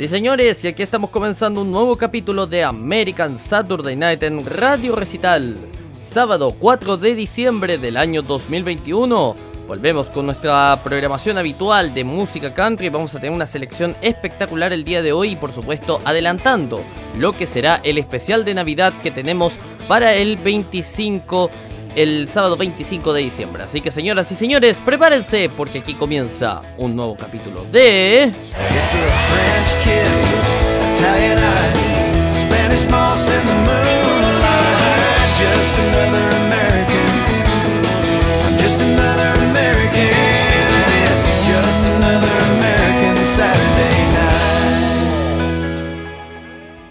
Sí, 0.00 0.08
señores, 0.08 0.64
y 0.64 0.68
aquí 0.68 0.82
estamos 0.82 1.10
comenzando 1.10 1.60
un 1.60 1.70
nuevo 1.70 1.94
capítulo 1.94 2.46
de 2.46 2.64
American 2.64 3.38
Saturday 3.38 3.96
Night 3.96 4.22
en 4.22 4.46
Radio 4.46 4.96
Recital. 4.96 5.58
Sábado 6.02 6.54
4 6.58 6.96
de 6.96 7.14
diciembre 7.14 7.76
del 7.76 7.98
año 7.98 8.22
2021. 8.22 9.36
Volvemos 9.68 10.06
con 10.06 10.24
nuestra 10.24 10.80
programación 10.82 11.36
habitual 11.36 11.92
de 11.92 12.04
música 12.04 12.54
country. 12.54 12.88
Vamos 12.88 13.14
a 13.14 13.20
tener 13.20 13.36
una 13.36 13.44
selección 13.44 13.94
espectacular 14.00 14.72
el 14.72 14.84
día 14.84 15.02
de 15.02 15.12
hoy 15.12 15.32
y 15.32 15.36
por 15.36 15.52
supuesto 15.52 15.98
adelantando 16.06 16.80
lo 17.18 17.36
que 17.36 17.46
será 17.46 17.82
el 17.84 17.98
especial 17.98 18.46
de 18.46 18.54
Navidad 18.54 18.94
que 19.02 19.10
tenemos 19.10 19.58
para 19.86 20.14
el 20.14 20.38
25 20.38 21.50
el 21.96 22.28
sábado 22.28 22.56
25 22.56 23.12
de 23.12 23.22
diciembre. 23.22 23.62
Así 23.62 23.80
que 23.80 23.90
señoras 23.90 24.30
y 24.32 24.34
señores, 24.34 24.78
prepárense 24.84 25.50
porque 25.56 25.78
aquí 25.80 25.94
comienza 25.94 26.62
un 26.76 26.96
nuevo 26.96 27.16
capítulo 27.16 27.64
de... 27.70 28.32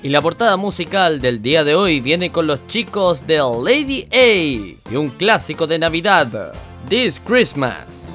Y 0.01 0.07
la 0.09 0.21
portada 0.21 0.55
musical 0.55 1.19
del 1.19 1.41
día 1.41 1.65
de 1.65 1.75
hoy 1.75 1.99
viene 1.99 2.31
con 2.31 2.47
los 2.47 2.65
chicos 2.67 3.27
de 3.27 3.37
Lady 3.37 4.07
A 4.11 4.91
y 4.91 4.95
un 4.95 5.09
clásico 5.09 5.67
de 5.67 5.77
Navidad, 5.77 6.53
This 6.87 7.19
Christmas. 7.19 8.08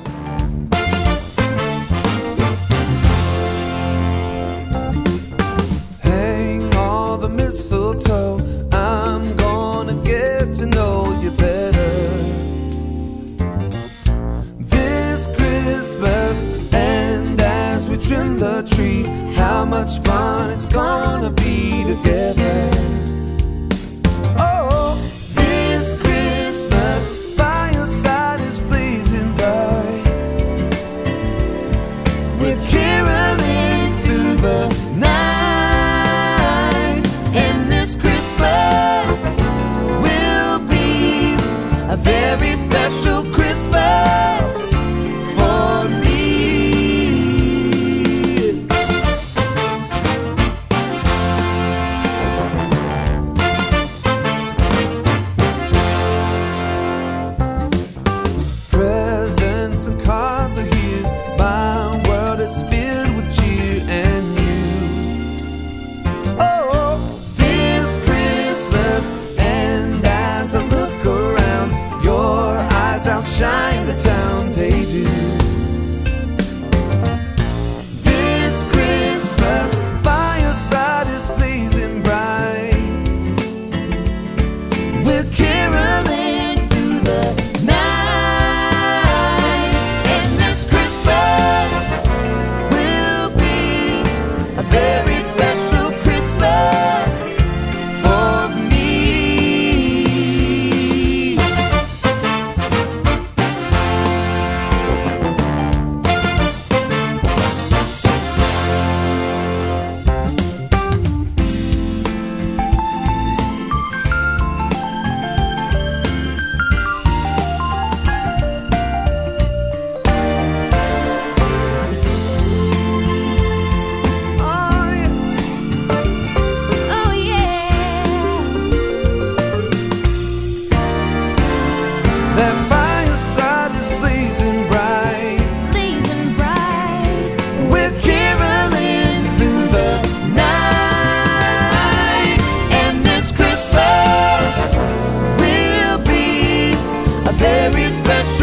Very 147.37 147.89
special 147.89 148.34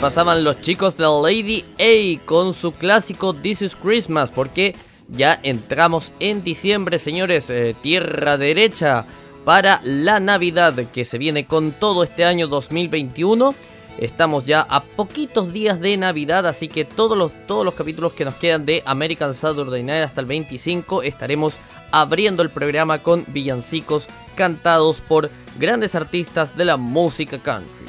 pasaban 0.00 0.44
los 0.44 0.60
chicos 0.60 0.96
de 0.96 1.04
Lady 1.04 1.64
A 1.78 2.24
con 2.26 2.52
su 2.52 2.72
clásico 2.72 3.34
This 3.34 3.62
is 3.62 3.76
Christmas, 3.76 4.30
porque 4.30 4.74
ya 5.08 5.38
entramos 5.42 6.12
en 6.20 6.42
diciembre, 6.44 6.98
señores, 6.98 7.48
eh, 7.50 7.74
tierra 7.82 8.36
derecha 8.36 9.06
para 9.44 9.80
la 9.84 10.20
Navidad 10.20 10.74
que 10.92 11.04
se 11.04 11.18
viene 11.18 11.46
con 11.46 11.72
todo 11.72 12.02
este 12.02 12.24
año 12.24 12.46
2021. 12.48 13.54
Estamos 13.98 14.44
ya 14.44 14.66
a 14.68 14.82
poquitos 14.82 15.52
días 15.52 15.80
de 15.80 15.96
Navidad, 15.96 16.46
así 16.46 16.68
que 16.68 16.84
todos 16.84 17.16
los, 17.16 17.32
todos 17.46 17.64
los 17.64 17.74
capítulos 17.74 18.12
que 18.12 18.24
nos 18.26 18.34
quedan 18.34 18.66
de 18.66 18.82
American 18.84 19.34
Saturday 19.34 19.82
Night 19.82 20.04
hasta 20.04 20.20
el 20.20 20.26
25 20.26 21.02
estaremos 21.02 21.54
abriendo 21.90 22.42
el 22.42 22.50
programa 22.50 22.98
con 22.98 23.24
villancicos 23.28 24.08
cantados 24.34 25.00
por 25.00 25.30
grandes 25.58 25.94
artistas 25.94 26.56
de 26.56 26.66
la 26.66 26.76
música 26.76 27.38
country. 27.38 27.85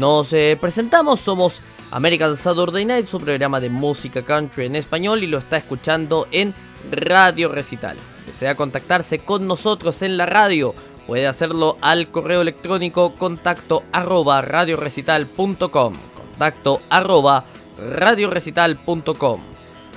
Nos 0.00 0.32
eh, 0.32 0.56
presentamos, 0.58 1.20
somos 1.20 1.60
American 1.90 2.34
Saturday 2.34 2.86
Night, 2.86 3.06
su 3.06 3.20
programa 3.20 3.60
de 3.60 3.68
música 3.68 4.22
country 4.22 4.64
en 4.64 4.76
español 4.76 5.22
y 5.22 5.26
lo 5.26 5.36
está 5.36 5.58
escuchando 5.58 6.26
en 6.30 6.54
Radio 6.90 7.50
Recital. 7.50 7.98
Desea 8.24 8.54
contactarse 8.54 9.18
con 9.18 9.46
nosotros 9.46 10.00
en 10.00 10.16
la 10.16 10.24
radio, 10.24 10.74
puede 11.06 11.26
hacerlo 11.26 11.76
al 11.82 12.08
correo 12.08 12.40
electrónico 12.40 13.14
contacto 13.14 13.82
arroba 13.92 14.40
radiorecital.com. 14.40 15.92
Contacto 16.30 16.80
arroba 16.88 17.44
radiorecital.com. 17.76 19.42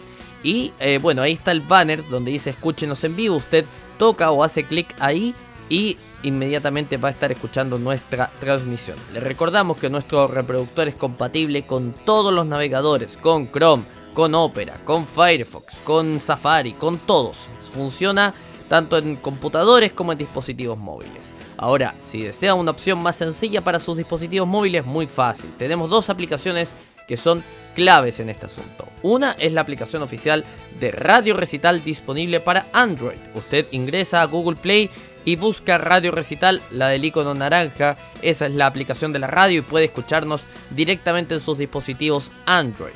Y 0.43 0.73
eh, 0.81 0.99
bueno, 1.01 1.21
ahí 1.21 1.31
está 1.31 1.53
el 1.53 1.61
banner 1.61 2.03
donde 2.09 2.31
dice 2.31 2.49
escúchenos 2.49 3.01
en 3.05 3.15
vivo. 3.15 3.37
Usted 3.37 3.63
toca 3.97 4.31
o 4.31 4.43
hace 4.43 4.65
clic 4.65 4.93
ahí 4.99 5.33
y 5.69 5.95
inmediatamente 6.23 6.97
va 6.97 7.07
a 7.07 7.11
estar 7.11 7.31
escuchando 7.31 7.79
nuestra 7.79 8.29
transmisión. 8.41 8.97
Le 9.13 9.21
recordamos 9.21 9.77
que 9.77 9.89
nuestro 9.89 10.27
reproductor 10.27 10.89
es 10.89 10.95
compatible 10.95 11.65
con 11.65 11.93
todos 11.93 12.33
los 12.33 12.45
navegadores, 12.45 13.15
con 13.15 13.49
Chrome, 13.49 13.83
con 14.13 14.35
Opera, 14.35 14.77
con 14.85 15.05
Firefox, 15.05 15.79
con 15.83 16.19
Safari, 16.19 16.73
con 16.73 16.97
todos. 16.99 17.47
Funciona 17.73 18.33
tanto 18.67 18.97
en 18.97 19.15
computadores 19.15 19.91
como 19.91 20.11
en 20.11 20.17
dispositivos 20.17 20.77
móviles. 20.77 21.33
Ahora, 21.57 21.95
si 21.99 22.21
desea 22.21 22.53
una 22.53 22.71
opción 22.71 23.01
más 23.03 23.17
sencilla 23.17 23.61
para 23.61 23.79
sus 23.79 23.97
dispositivos 23.97 24.47
móviles, 24.47 24.85
muy 24.85 25.07
fácil. 25.07 25.51
Tenemos 25.57 25.89
dos 25.89 26.09
aplicaciones 26.09 26.73
que 27.07 27.17
son 27.17 27.43
claves 27.75 28.19
en 28.19 28.29
este 28.29 28.45
asunto. 28.45 28.87
Una 29.01 29.31
es 29.33 29.51
la 29.51 29.61
aplicación 29.61 30.03
oficial 30.03 30.45
de 30.79 30.91
Radio 30.91 31.35
Recital 31.35 31.83
disponible 31.83 32.39
para 32.39 32.67
Android. 32.71 33.17
Usted 33.33 33.65
ingresa 33.71 34.21
a 34.21 34.25
Google 34.25 34.57
Play 34.57 34.89
y 35.25 35.35
busca 35.35 35.77
Radio 35.77 36.11
Recital, 36.11 36.61
la 36.71 36.87
del 36.87 37.03
icono 37.03 37.33
naranja. 37.33 37.97
Esa 38.21 38.45
es 38.45 38.53
la 38.53 38.67
aplicación 38.67 39.11
de 39.11 39.19
la 39.19 39.27
radio 39.27 39.59
y 39.59 39.63
puede 39.63 39.85
escucharnos 39.85 40.43
directamente 40.69 41.33
en 41.33 41.41
sus 41.41 41.57
dispositivos 41.57 42.31
Android. 42.45 42.93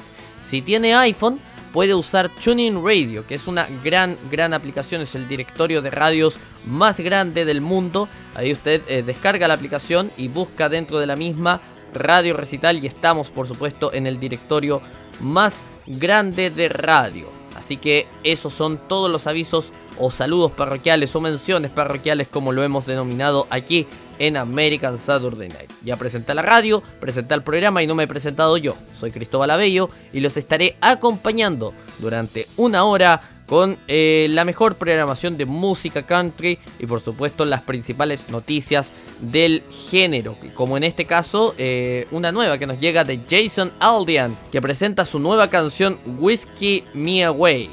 Si 0.53 0.61
tiene 0.61 0.93
iPhone, 0.93 1.39
puede 1.71 1.95
usar 1.95 2.29
TuneIn 2.29 2.85
Radio, 2.85 3.25
que 3.25 3.33
es 3.33 3.47
una 3.47 3.67
gran, 3.83 4.15
gran 4.29 4.53
aplicación, 4.53 5.01
es 5.01 5.15
el 5.15 5.27
directorio 5.27 5.81
de 5.81 5.89
radios 5.89 6.37
más 6.67 6.99
grande 6.99 7.43
del 7.43 7.59
mundo. 7.59 8.07
Ahí 8.35 8.51
usted 8.51 8.83
eh, 8.87 9.01
descarga 9.01 9.47
la 9.47 9.55
aplicación 9.55 10.11
y 10.15 10.27
busca 10.27 10.69
dentro 10.69 10.99
de 10.99 11.07
la 11.07 11.15
misma 11.15 11.59
Radio 11.91 12.37
Recital 12.37 12.83
y 12.83 12.85
estamos, 12.85 13.31
por 13.31 13.47
supuesto, 13.47 13.91
en 13.93 14.05
el 14.05 14.19
directorio 14.19 14.83
más 15.21 15.55
grande 15.87 16.51
de 16.51 16.69
radio. 16.69 17.29
Así 17.55 17.77
que 17.77 18.05
esos 18.23 18.53
son 18.53 18.77
todos 18.87 19.09
los 19.09 19.25
avisos 19.25 19.73
o 19.97 20.11
saludos 20.11 20.51
parroquiales 20.51 21.15
o 21.15 21.21
menciones 21.21 21.71
parroquiales 21.71 22.27
como 22.27 22.51
lo 22.51 22.63
hemos 22.63 22.85
denominado 22.85 23.47
aquí 23.49 23.87
en 24.19 24.37
American 24.37 24.97
Saturday 24.97 25.49
Night. 25.49 25.71
Ya 25.83 25.97
presenté 25.97 26.33
la 26.33 26.41
radio, 26.41 26.81
presenté 26.99 27.33
el 27.33 27.43
programa 27.43 27.83
y 27.83 27.87
no 27.87 27.95
me 27.95 28.03
he 28.03 28.07
presentado 28.07 28.57
yo. 28.57 28.75
Soy 28.95 29.11
Cristóbal 29.11 29.51
Abello 29.51 29.89
y 30.11 30.19
los 30.19 30.37
estaré 30.37 30.75
acompañando 30.81 31.73
durante 31.99 32.47
una 32.57 32.85
hora 32.85 33.33
con 33.45 33.77
eh, 33.87 34.27
la 34.29 34.45
mejor 34.45 34.75
programación 34.75 35.37
de 35.37 35.45
música 35.45 36.03
country 36.03 36.59
y 36.79 36.85
por 36.85 37.01
supuesto 37.01 37.45
las 37.45 37.61
principales 37.61 38.29
noticias 38.29 38.93
del 39.19 39.63
género, 39.91 40.37
como 40.55 40.77
en 40.77 40.83
este 40.83 41.05
caso 41.05 41.53
eh, 41.57 42.07
una 42.11 42.31
nueva 42.31 42.57
que 42.57 42.65
nos 42.65 42.79
llega 42.79 43.03
de 43.03 43.19
Jason 43.29 43.73
Aldean, 43.79 44.37
que 44.51 44.61
presenta 44.61 45.05
su 45.05 45.19
nueva 45.19 45.49
canción 45.49 45.99
Whiskey 46.19 46.85
Me 46.93 47.23
Away, 47.23 47.69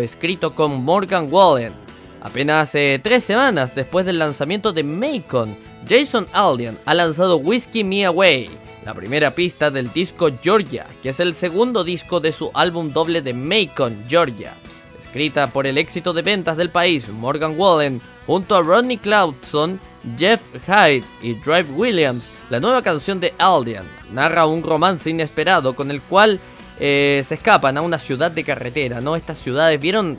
escrito 0.00 0.54
con 0.54 0.82
Morgan 0.82 1.28
Wallen. 1.30 1.72
Apenas 2.20 2.74
eh, 2.74 3.00
tres 3.02 3.22
semanas 3.22 3.74
después 3.74 4.04
del 4.04 4.18
lanzamiento 4.18 4.72
de 4.72 4.82
Macon, 4.82 5.56
Jason 5.88 6.26
Aldean 6.32 6.76
ha 6.84 6.94
lanzado 6.94 7.36
Whiskey 7.36 7.84
Me 7.84 8.04
Away, 8.04 8.50
la 8.84 8.92
primera 8.92 9.30
pista 9.30 9.70
del 9.70 9.92
disco 9.92 10.30
Georgia, 10.42 10.86
que 11.02 11.10
es 11.10 11.20
el 11.20 11.34
segundo 11.34 11.84
disco 11.84 12.18
de 12.18 12.32
su 12.32 12.50
álbum 12.54 12.92
doble 12.92 13.22
de 13.22 13.34
Macon, 13.34 14.04
Georgia. 14.08 14.52
Escrita 14.98 15.46
por 15.46 15.66
el 15.66 15.78
éxito 15.78 16.12
de 16.12 16.22
ventas 16.22 16.56
del 16.56 16.70
país, 16.70 17.08
Morgan 17.08 17.54
Wallen, 17.56 18.00
junto 18.26 18.56
a 18.56 18.62
Rodney 18.62 18.96
Cloudson, 18.96 19.80
Jeff 20.18 20.40
Hyde 20.66 21.04
y 21.22 21.34
Drive 21.34 21.70
Williams, 21.76 22.30
la 22.50 22.60
nueva 22.60 22.82
canción 22.82 23.20
de 23.20 23.32
Aldean 23.38 23.86
narra 24.12 24.46
un 24.46 24.62
romance 24.62 25.08
inesperado 25.08 25.76
con 25.76 25.90
el 25.90 26.00
cual 26.02 26.40
eh, 26.80 27.24
se 27.26 27.34
escapan 27.34 27.76
a 27.76 27.82
una 27.82 27.98
ciudad 27.98 28.30
de 28.30 28.44
carretera, 28.44 29.00
¿no? 29.00 29.16
Estas 29.16 29.38
ciudades, 29.38 29.80
¿vieron? 29.80 30.18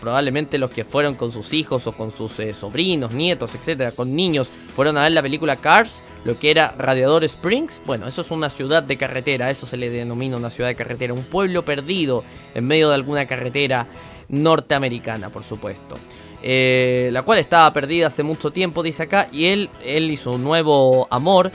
Probablemente 0.00 0.58
los 0.58 0.70
que 0.70 0.84
fueron 0.84 1.14
con 1.14 1.32
sus 1.32 1.52
hijos 1.52 1.86
o 1.86 1.92
con 1.92 2.10
sus 2.10 2.38
eh, 2.40 2.52
sobrinos, 2.52 3.12
nietos, 3.12 3.54
etcétera, 3.54 3.92
con 3.92 4.14
niños, 4.14 4.50
fueron 4.74 4.98
a 4.98 5.04
ver 5.04 5.12
la 5.12 5.22
película 5.22 5.56
Cars, 5.56 6.02
lo 6.24 6.38
que 6.38 6.50
era 6.50 6.74
Radiador 6.76 7.24
Springs. 7.24 7.80
Bueno, 7.86 8.06
eso 8.06 8.20
es 8.22 8.30
una 8.30 8.50
ciudad 8.50 8.82
de 8.82 8.98
carretera, 8.98 9.50
eso 9.50 9.66
se 9.66 9.76
le 9.76 9.88
denomina 9.88 10.36
una 10.36 10.50
ciudad 10.50 10.68
de 10.68 10.74
carretera, 10.74 11.14
un 11.14 11.22
pueblo 11.22 11.64
perdido 11.64 12.24
en 12.54 12.66
medio 12.66 12.88
de 12.88 12.96
alguna 12.96 13.26
carretera 13.26 13.86
norteamericana, 14.28 15.30
por 15.30 15.44
supuesto. 15.44 15.94
Eh, 16.42 17.10
la 17.12 17.22
cual 17.22 17.38
estaba 17.38 17.72
perdida 17.72 18.08
hace 18.08 18.22
mucho 18.22 18.50
tiempo, 18.50 18.82
dice 18.82 19.04
acá, 19.04 19.28
y 19.30 19.46
él, 19.46 19.70
él 19.84 20.10
y 20.10 20.16
su 20.16 20.38
nuevo 20.38 21.06
amor 21.10 21.50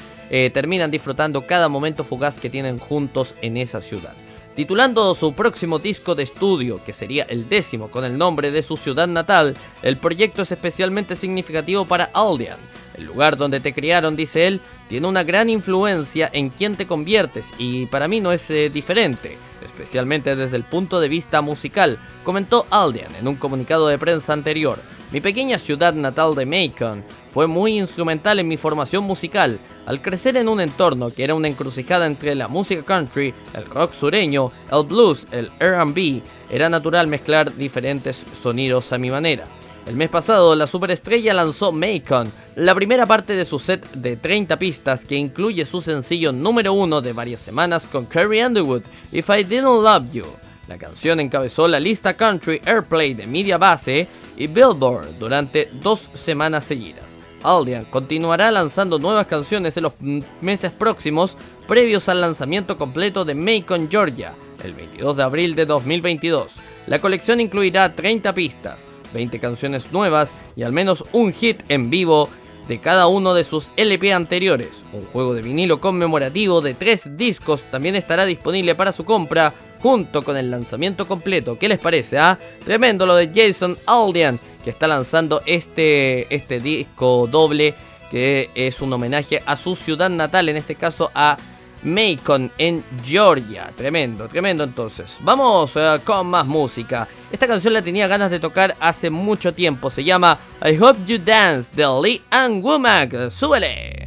terminan 0.53 0.91
disfrutando 0.91 1.45
cada 1.47 1.69
momento 1.69 2.03
fugaz 2.03 2.39
que 2.39 2.49
tienen 2.49 2.77
juntos 2.77 3.35
en 3.41 3.55
esa 3.55 3.79
ciudad. 3.79 4.13
Titulando 4.55 5.13
su 5.15 5.33
próximo 5.33 5.79
disco 5.79 6.15
de 6.15 6.23
estudio, 6.23 6.79
que 6.85 6.93
sería 6.93 7.25
el 7.25 7.49
décimo 7.49 7.89
con 7.89 8.05
el 8.05 8.17
nombre 8.17 8.51
de 8.51 8.61
su 8.61 8.77
ciudad 8.77 9.07
natal, 9.07 9.53
el 9.81 9.97
proyecto 9.97 10.43
es 10.43 10.51
especialmente 10.53 11.17
significativo 11.17 11.83
para 11.83 12.09
Aldean. 12.13 12.57
El 12.97 13.03
lugar 13.03 13.35
donde 13.35 13.59
te 13.59 13.73
criaron, 13.73 14.15
dice 14.15 14.47
él, 14.47 14.61
tiene 14.87 15.07
una 15.07 15.23
gran 15.23 15.49
influencia 15.49 16.29
en 16.31 16.49
quién 16.51 16.77
te 16.77 16.87
conviertes 16.87 17.47
y 17.57 17.87
para 17.87 18.07
mí 18.07 18.21
no 18.21 18.31
es 18.31 18.49
eh, 18.49 18.69
diferente, 18.69 19.37
especialmente 19.65 20.37
desde 20.37 20.55
el 20.55 20.63
punto 20.63 21.01
de 21.01 21.09
vista 21.09 21.41
musical, 21.41 21.99
comentó 22.23 22.65
Aldean 22.69 23.13
en 23.19 23.27
un 23.27 23.35
comunicado 23.35 23.87
de 23.87 23.97
prensa 23.97 24.31
anterior. 24.31 24.79
Mi 25.11 25.19
pequeña 25.19 25.59
ciudad 25.59 25.93
natal 25.93 26.33
de 26.33 26.45
Macon 26.45 27.03
fue 27.31 27.47
muy 27.47 27.77
instrumental 27.77 28.39
en 28.39 28.47
mi 28.47 28.55
formación 28.55 29.03
musical. 29.03 29.59
Al 29.85 30.01
crecer 30.01 30.35
en 30.37 30.49
un 30.49 30.59
entorno 30.61 31.09
que 31.09 31.23
era 31.23 31.35
una 31.35 31.47
encrucijada 31.47 32.07
entre 32.07 32.33
la 32.33 32.47
música 32.47 32.83
country, 32.83 33.33
el 33.53 33.65
rock 33.65 33.93
sureño, 33.93 34.51
el 34.71 34.83
blues, 34.85 35.27
el 35.31 35.51
RB, 35.59 36.23
era 36.49 36.69
natural 36.69 37.07
mezclar 37.07 37.55
diferentes 37.55 38.23
sonidos 38.41 38.91
a 38.93 38.97
mi 38.97 39.11
manera. 39.11 39.45
El 39.85 39.95
mes 39.95 40.09
pasado, 40.09 40.55
la 40.55 40.65
superestrella 40.65 41.35
lanzó 41.35 41.71
Macon, 41.71 42.31
la 42.55 42.73
primera 42.73 43.05
parte 43.05 43.35
de 43.35 43.45
su 43.45 43.59
set 43.59 43.87
de 43.91 44.17
30 44.17 44.57
pistas 44.57 45.05
que 45.05 45.15
incluye 45.15 45.63
su 45.65 45.79
sencillo 45.79 46.31
número 46.31 46.73
uno 46.73 47.01
de 47.01 47.13
varias 47.13 47.41
semanas 47.41 47.85
con 47.91 48.05
Carrie 48.05 48.43
Underwood, 48.43 48.81
If 49.11 49.29
I 49.29 49.43
Didn't 49.43 49.83
Love 49.83 50.11
You. 50.11 50.25
La 50.67 50.79
canción 50.79 51.19
encabezó 51.19 51.67
la 51.67 51.79
lista 51.79 52.15
Country 52.15 52.59
Airplay 52.65 53.13
de 53.13 53.27
Media 53.27 53.59
Base 53.59 54.07
y 54.35 54.47
Billboard 54.47 55.19
durante 55.19 55.69
dos 55.79 56.09
semanas 56.15 56.63
seguidas. 56.63 57.14
Aldean 57.45 57.85
continuará 57.85 58.51
lanzando 58.51 58.99
nuevas 58.99 59.27
canciones 59.27 59.77
en 59.77 59.83
los 59.83 59.93
meses 60.41 60.71
próximos, 60.71 61.37
previos 61.67 62.09
al 62.09 62.21
lanzamiento 62.21 62.77
completo 62.77 63.25
de 63.25 63.35
Macon, 63.35 63.89
Georgia, 63.89 64.33
el 64.63 64.73
22 64.73 65.17
de 65.17 65.23
abril 65.23 65.55
de 65.55 65.65
2022. 65.65 66.47
La 66.87 66.99
colección 66.99 67.39
incluirá 67.39 67.95
30 67.95 68.33
pistas, 68.33 68.87
20 69.13 69.39
canciones 69.39 69.91
nuevas 69.91 70.33
y 70.55 70.63
al 70.63 70.71
menos 70.71 71.03
un 71.11 71.33
hit 71.33 71.61
en 71.69 71.89
vivo 71.89 72.29
de 72.67 72.79
cada 72.79 73.07
uno 73.07 73.33
de 73.33 73.43
sus 73.43 73.71
LP 73.77 74.13
anteriores. 74.13 74.83
Un 74.91 75.03
juego 75.03 75.33
de 75.33 75.41
vinilo 75.41 75.79
conmemorativo 75.79 76.61
de 76.61 76.73
tres 76.73 77.15
discos 77.17 77.61
también 77.71 77.95
estará 77.95 78.25
disponible 78.25 78.75
para 78.75 78.91
su 78.91 79.05
compra 79.05 79.53
junto 79.81 80.23
con 80.23 80.35
el 80.35 80.49
lanzamiento 80.49 81.07
completo. 81.07 81.59
¿Qué 81.59 81.67
les 81.67 81.79
parece? 81.79 82.17
Ah? 82.17 82.39
Tremendo 82.63 83.05
lo 83.05 83.15
de 83.15 83.29
Jason 83.33 83.77
Aldean 83.85 84.39
que 84.65 84.71
está 84.71 84.87
lanzando 84.87 85.43
este, 85.45 86.33
este 86.33 86.59
disco 86.59 87.27
doble 87.31 87.75
que 88.09 88.49
es 88.55 88.81
un 88.81 88.91
homenaje 88.91 89.41
a 89.45 89.55
su 89.55 89.75
ciudad 89.75 90.09
natal, 90.09 90.49
en 90.49 90.57
este 90.57 90.73
caso 90.73 91.11
a 91.13 91.37
Macon 91.83 92.51
en 92.57 92.83
Georgia. 93.03 93.69
Tremendo, 93.77 94.27
tremendo 94.27 94.63
entonces. 94.63 95.17
Vamos 95.21 95.73
eh, 95.75 95.99
con 96.03 96.27
más 96.27 96.47
música. 96.47 97.07
Esta 97.31 97.47
canción 97.47 97.73
la 97.73 97.83
tenía 97.83 98.07
ganas 98.07 98.31
de 98.31 98.39
tocar 98.39 98.75
hace 98.79 99.11
mucho 99.11 99.53
tiempo. 99.53 99.91
Se 99.91 100.03
llama 100.03 100.39
I 100.63 100.77
Hope 100.81 100.99
You 101.05 101.19
Dance 101.23 101.69
de 101.75 101.85
Lee 102.01 102.21
and 102.31 102.63
Womack. 102.63 103.29
¡Súbele! 103.29 104.03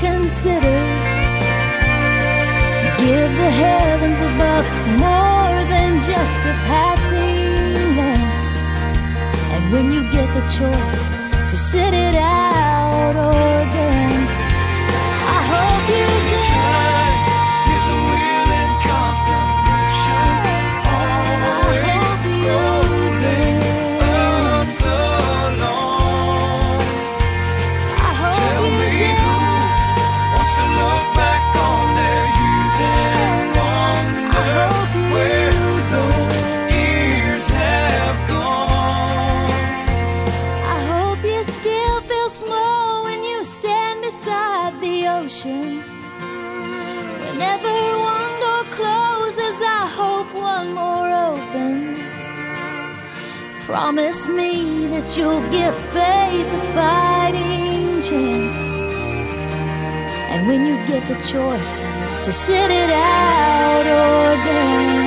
Reconsider. 0.00 0.80
Give 2.98 3.30
the 3.42 3.50
heavens 3.50 4.20
above 4.20 4.66
more 4.98 5.64
than 5.72 6.00
just 6.00 6.46
a 6.46 6.54
passing 6.66 7.74
glance. 7.94 8.60
And 9.52 9.72
when 9.72 9.92
you 9.92 10.02
get 10.10 10.28
the 10.34 10.42
choice 10.58 11.08
to 11.50 11.56
sit 11.56 11.94
it 11.94 12.14
out 12.14 13.14
or 13.16 13.64
dance, 13.72 14.36
I 15.36 15.40
hope 15.52 15.88
you 15.96 16.17
Promise 53.68 54.28
me 54.28 54.86
that 54.86 55.14
you'll 55.14 55.46
give 55.50 55.76
faith 55.92 56.46
a 56.46 56.72
fighting 56.72 58.00
chance. 58.00 58.70
And 60.30 60.46
when 60.46 60.64
you 60.64 60.76
get 60.86 61.06
the 61.06 61.16
choice 61.16 61.82
to 62.24 62.32
sit 62.32 62.70
it 62.70 62.88
out 62.88 63.84
or 63.84 64.36
dance. 64.46 64.97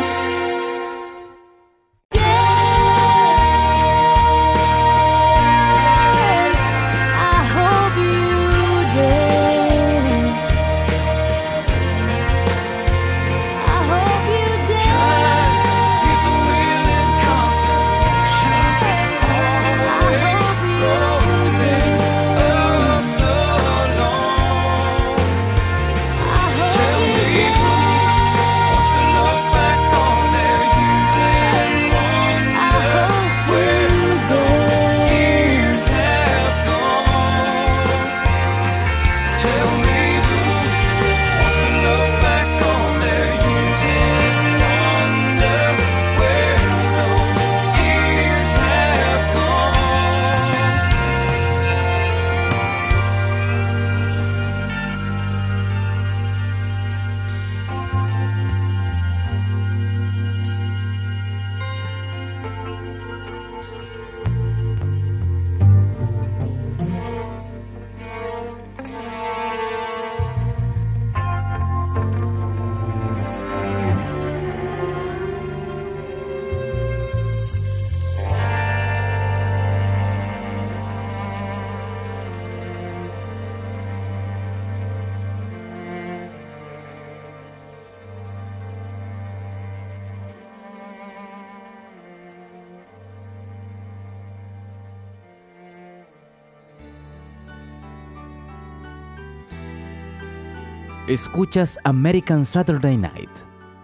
Escuchas 101.12 101.78
American 101.84 102.46
Saturday 102.46 102.96
Night 102.96 103.30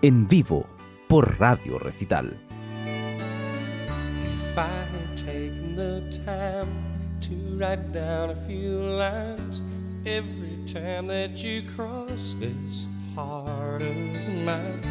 en 0.02 0.26
vivo 0.30 0.66
por 1.10 1.38
Radio 1.38 1.78
Recital. 1.78 2.40
If 2.86 4.58
I 4.58 4.62
had 4.62 5.18
taken 5.18 5.76
the 5.76 6.22
time 6.26 6.70
to 7.20 7.36
write 7.60 7.92
down 7.92 8.30
a 8.30 8.36
few 8.48 8.80
lines 8.80 9.62
every 10.06 10.64
time 10.68 11.08
that 11.08 11.44
you 11.44 11.64
cross 11.76 12.38
this 12.40 12.88
heart 13.14 13.82
of 13.82 13.98
mine 14.46 14.82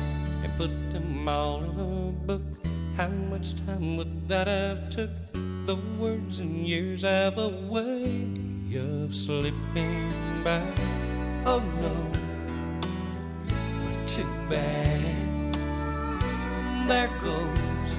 and 0.45 0.52
put 0.59 0.90
them 0.93 1.26
all 1.26 1.64
in 1.64 1.71
a 1.71 2.26
book, 2.26 2.43
how 2.99 3.09
much 3.31 3.55
time 3.64 3.97
would 3.97 4.28
that 4.28 4.47
have 4.47 4.90
took? 4.90 5.09
The 5.64 5.78
words 5.99 6.40
and 6.40 6.69
years 6.69 7.00
have 7.00 7.38
a 7.38 7.49
way 7.49 8.28
of 8.76 9.14
slipping 9.14 10.12
by. 10.45 10.61
Oh 11.49 11.62
no, 11.81 12.25
back. 14.49 15.00
There 16.87 17.11
goes 17.21 17.97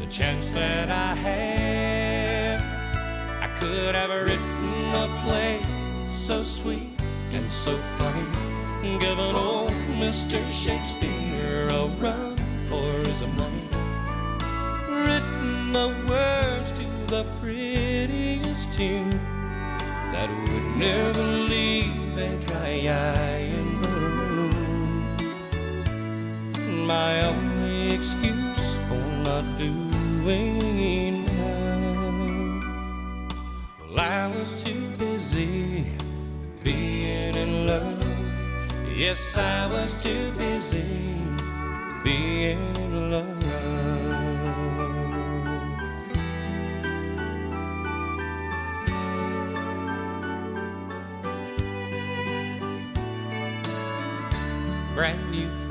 the 0.00 0.06
chance 0.10 0.50
that 0.50 0.90
I 0.90 1.14
had. 1.14 2.60
I 3.40 3.48
could 3.58 3.94
have 3.94 4.10
written 4.10 4.94
a 4.94 5.08
play 5.24 5.60
so 6.10 6.42
sweet 6.42 6.90
and 7.32 7.50
so 7.50 7.76
funny, 7.98 8.98
given 8.98 9.34
old 9.34 9.70
Mr. 10.00 10.40
Shakespeare 10.52 11.68
a 11.68 11.86
run 12.00 12.36
for 12.68 12.92
his 13.06 13.20
money. 13.36 13.68
Written 14.88 15.72
the 15.72 15.94
words 16.08 16.72
to 16.72 16.84
the 17.06 17.24
prettiest 17.40 18.72
tune 18.72 19.10
that 20.12 20.28
would 20.28 20.76
never 20.76 21.22
leave 21.22 22.18
a 22.18 22.36
dry 22.46 22.88
eye. 22.88 23.67
My 26.88 27.20
only 27.20 27.92
excuse 27.92 28.78
for 28.88 29.04
not 29.22 29.44
doing 29.58 31.26
now. 31.26 32.62
Well, 33.78 34.00
I 34.00 34.26
was 34.28 34.62
too 34.62 34.88
busy 34.96 35.84
being 36.64 37.34
in 37.34 37.66
love. 37.66 38.02
Yes, 38.96 39.36
I 39.36 39.66
was 39.66 40.02
too 40.02 40.32
busy 40.38 40.86
being 42.02 42.77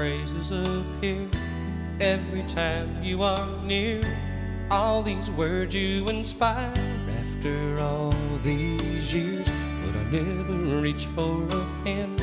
phrases 0.07 0.51
appear 0.51 1.27
every 1.99 2.43
time 2.43 3.03
you 3.03 3.21
are 3.23 3.45
near. 3.63 4.01
All 4.71 5.03
these 5.03 5.29
words 5.31 5.75
you 5.75 6.07
inspire 6.07 6.71
after 7.19 7.77
all 7.81 8.13
these 8.41 9.13
years. 9.13 9.49
But 9.81 9.95
I 9.99 10.03
never 10.09 10.81
reach 10.81 11.07
for 11.07 11.43
a 11.43 11.65
pen 11.83 12.17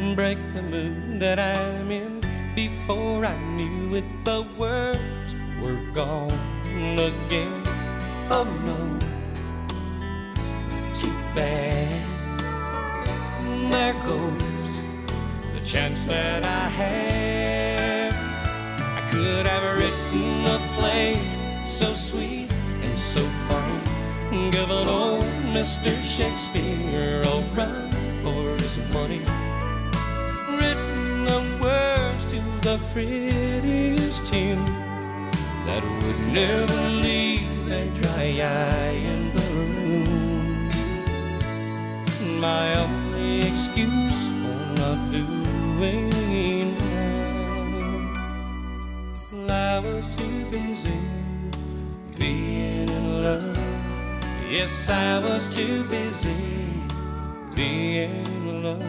and 0.00 0.14
break 0.14 0.36
the 0.52 0.60
mood 0.60 1.18
that 1.20 1.38
I'm 1.38 1.90
in. 1.90 2.20
Before 2.54 3.24
I 3.24 3.38
knew 3.56 3.96
it, 3.96 4.04
the 4.26 4.46
words 4.58 5.30
were 5.62 5.80
gone 5.94 6.30
again. 7.08 7.62
Oh 8.28 8.48
no, 8.68 8.80
too 10.92 11.16
bad. 11.34 12.04
There 13.72 13.94
goes 14.04 14.49
chance 15.70 16.04
that 16.04 16.44
I 16.44 16.68
had. 16.68 18.12
I 18.98 19.08
could 19.08 19.46
have 19.46 19.78
written 19.78 20.44
a 20.46 20.58
play 20.74 21.14
so 21.64 21.94
sweet 21.94 22.50
and 22.82 22.98
so 22.98 23.20
funny. 23.46 24.50
Given 24.50 24.88
old 24.88 25.26
Mr. 25.54 25.92
Shakespeare 26.02 27.22
a 27.22 27.40
run 27.54 27.88
for 28.24 28.56
his 28.60 28.76
money. 28.92 29.22
Written 30.58 31.24
the 31.26 31.40
words 31.62 32.26
to 32.32 32.42
the 32.66 32.80
prettiest 32.92 34.26
tune 34.26 34.64
that 35.66 35.84
would 35.84 36.20
never 36.32 36.80
leave 37.06 37.70
a 37.70 37.86
dry 38.00 38.26
eye 38.42 38.98
in 39.12 39.30
the 39.36 39.46
room. 39.54 40.68
My 42.40 42.74
only 42.74 43.42
excuse 43.42 44.29
I 45.82 45.86
was 49.82 50.06
too 50.14 50.44
busy 50.50 51.00
being 52.18 52.90
in 52.90 53.22
love. 53.22 53.56
Yes, 54.50 54.90
I 54.90 55.20
was 55.20 55.48
too 55.48 55.84
busy 55.84 56.36
being 57.54 58.26
in 58.26 58.62
love. 58.62 58.82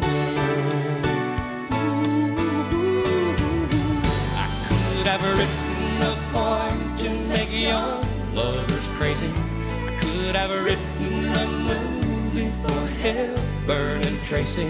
I 4.35 4.47
could 4.67 5.07
have 5.07 5.23
written 5.37 6.01
a 6.01 6.13
poem 6.33 6.97
to 6.97 7.09
make 7.29 7.53
young 7.53 8.05
lovers 8.35 8.87
crazy. 8.97 9.31
I 9.31 9.97
could 10.01 10.35
have 10.35 10.51
written 10.65 11.35
a 11.37 11.47
movie 11.69 12.51
for 12.63 12.81
Hepburn 13.01 14.01
and 14.03 14.19
Tracy. 14.23 14.67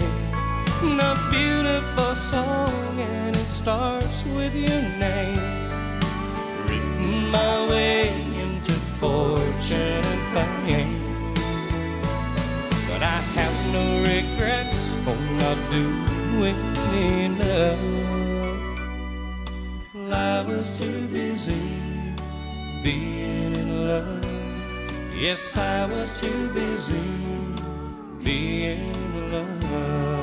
A 0.84 1.16
beautiful 1.30 2.14
song, 2.16 2.98
and 2.98 3.36
it 3.36 3.46
starts 3.46 4.24
with 4.34 4.52
your 4.52 4.82
name. 4.98 5.38
Written 6.66 7.30
my 7.30 7.68
way 7.68 8.08
into 8.42 8.72
fortune 8.98 10.04
and 10.12 10.22
fame. 10.34 11.02
But 12.88 13.00
I 13.00 13.20
have 13.38 13.56
no 13.72 13.84
regrets 14.02 14.82
for 15.04 15.16
not 15.40 15.58
doing 15.70 16.58
enough. 17.30 17.78
I 20.12 20.42
was 20.42 20.68
too 20.78 21.06
busy 21.06 21.62
being 22.82 23.54
in 23.54 23.86
love. 23.86 24.24
Yes, 25.16 25.56
I 25.56 25.86
was 25.86 26.08
too 26.20 26.48
busy 26.48 27.08
being 28.24 28.94
in 28.94 29.30
love. 29.32 30.21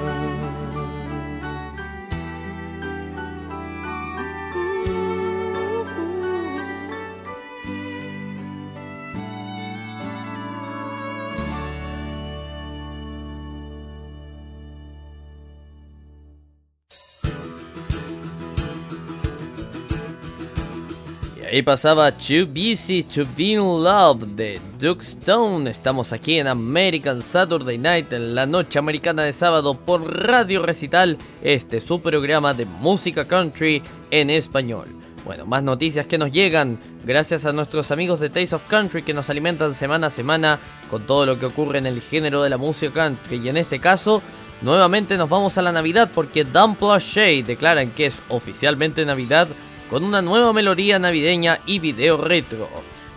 Ahí 21.52 21.64
pasaba 21.64 22.12
Too 22.12 22.46
Busy 22.46 23.04
to 23.04 23.24
Be 23.36 23.54
in 23.54 23.60
Love 23.60 24.24
de 24.36 24.62
Duke 24.80 25.02
Stone. 25.02 25.70
Estamos 25.70 26.14
aquí 26.14 26.38
en 26.38 26.48
American 26.48 27.24
Saturday 27.24 27.78
Night, 27.78 28.14
en 28.14 28.36
la 28.36 28.46
noche 28.46 28.78
americana 28.78 29.24
de 29.24 29.34
sábado 29.34 29.74
por 29.74 30.28
Radio 30.28 30.64
Recital. 30.64 31.18
Este 31.42 31.78
es 31.78 31.86
su 31.86 32.02
programa 32.02 32.54
de 32.54 32.66
música 32.66 33.26
country 33.26 33.82
en 34.12 34.30
español. 34.30 34.90
Bueno, 35.26 35.48
más 35.48 35.64
noticias 35.64 36.06
que 36.06 36.20
nos 36.20 36.32
llegan 36.32 36.80
gracias 37.04 37.46
a 37.46 37.54
nuestros 37.54 37.90
amigos 37.90 38.20
de 38.20 38.30
Taste 38.30 38.56
of 38.56 38.68
Country 38.68 39.02
que 39.02 39.16
nos 39.16 39.30
alimentan 39.32 39.74
semana 39.74 40.08
a 40.08 40.12
semana 40.12 40.60
con 40.92 41.08
todo 41.08 41.26
lo 41.26 41.40
que 41.40 41.48
ocurre 41.48 41.80
en 41.80 41.88
el 41.88 42.02
género 42.02 42.44
de 42.44 42.52
la 42.52 42.58
música 42.58 42.94
country. 42.94 43.38
Y 43.38 43.50
en 43.50 43.58
este 43.58 43.80
caso, 43.80 44.22
nuevamente 44.62 45.18
nos 45.18 45.30
vamos 45.30 45.58
a 45.58 45.64
la 45.64 45.72
Navidad 45.72 46.12
porque 46.14 46.44
Dan 46.44 46.78
Shay 47.00 47.42
declaran 47.42 47.90
que 47.92 48.06
es 48.06 48.22
oficialmente 48.30 49.04
Navidad 49.04 49.48
con 49.90 50.04
una 50.04 50.22
nueva 50.22 50.54
melodía 50.54 51.00
navideña 51.00 51.60
y 51.66 51.80
video 51.80 52.18
retro. 52.18 52.70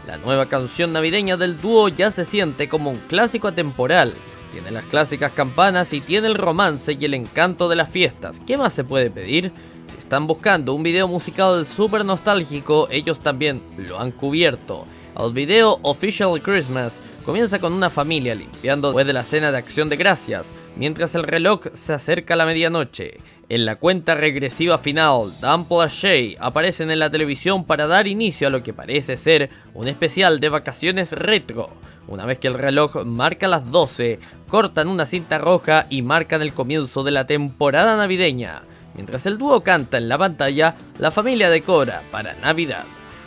La 0.07 0.17
nueva 0.17 0.47
canción 0.47 0.93
navideña 0.93 1.37
del 1.37 1.61
dúo 1.61 1.89
ya 1.89 2.11
se 2.11 2.25
siente 2.25 2.69
como 2.69 2.91
un 2.91 2.99
clásico 3.09 3.49
atemporal. 3.49 4.15
Tiene 4.53 4.71
las 4.71 4.85
clásicas 4.85 5.33
campanas 5.33 5.93
y 5.93 6.01
tiene 6.01 6.29
el 6.29 6.35
romance 6.35 6.97
y 6.99 7.05
el 7.05 7.15
encanto 7.15 7.69
de 7.69 7.77
las 7.77 7.91
fiestas. 7.91 8.41
¿Qué 8.47 8.57
más 8.57 8.73
se 8.73 8.85
puede 8.85 9.11
pedir? 9.11 9.53
Si 9.93 9.99
están 9.99 10.27
buscando 10.27 10.75
un 10.75 10.83
video 10.83 11.09
musical 11.09 11.67
súper 11.67 12.05
nostálgico, 12.05 12.89
ellos 12.91 13.21
también 13.21 13.63
lo 13.77 14.01
han 14.01 14.11
cubierto. 14.11 14.87
El 15.19 15.33
video 15.33 15.79
Official 15.83 16.41
Christmas 16.43 17.01
comienza 17.25 17.59
con 17.59 17.73
una 17.73 17.91
familia 17.91 18.35
limpiando 18.35 18.89
después 18.89 19.07
de 19.07 19.13
la 19.13 19.25
cena 19.25 19.53
de 19.53 19.59
acción 19.59 19.89
de 19.89 19.97
gracias, 19.97 20.49
mientras 20.77 21.15
el 21.15 21.23
reloj 21.23 21.67
se 21.75 21.93
acerca 21.93 22.35
a 22.35 22.37
la 22.39 22.47
medianoche. 22.47 23.19
En 23.49 23.67
la 23.67 23.77
cuenta 23.77 24.15
regresiva 24.15 24.79
final, 24.79 25.33
Dan 25.41 25.67
Shay 25.89 26.37
aparecen 26.41 26.91
en 26.91 26.99
la 26.99 27.11
televisión 27.11 27.65
para 27.65 27.87
dar 27.87 28.07
inicio 28.07 28.47
a 28.47 28.51
lo 28.51 28.63
que 28.63 28.73
parece 28.73 29.17
ser 29.17 29.51
un 29.75 29.89
especial 29.89 30.41
de 30.41 30.49
vacaciones 30.49 31.13
retro. 31.13 31.71
Una 32.09 32.25
vez 32.25 32.39
que 32.39 32.49
el 32.49 32.59
reloj 32.59 33.05
marca 33.05 33.49
las 33.49 33.71
12, 33.71 34.19
cortan 34.49 34.89
una 34.89 35.07
cinta 35.07 35.39
roja 35.39 35.87
y 35.91 36.03
marcan 36.03 36.43
el 36.43 36.53
comienzo 36.53 37.05
de 37.05 37.11
la 37.11 37.27
temporada 37.27 37.97
navideña. 37.97 38.63
Mientras 38.95 39.27
el 39.27 39.39
dúo 39.39 39.63
canta 39.63 39.99
en 39.99 40.09
la 40.09 40.19
pantalla, 40.19 40.75
la 40.99 41.11
familia 41.11 41.51
decora 41.51 42.03
para 42.11 42.35
Navidad. 42.35 42.85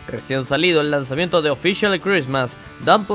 Recién 0.08 0.46
salido 0.46 0.82
el 0.82 0.92
lanzamiento 0.92 1.42
de 1.42 1.50
Official 1.50 2.00
Christmas, 2.00 2.56
Dan 2.84 3.06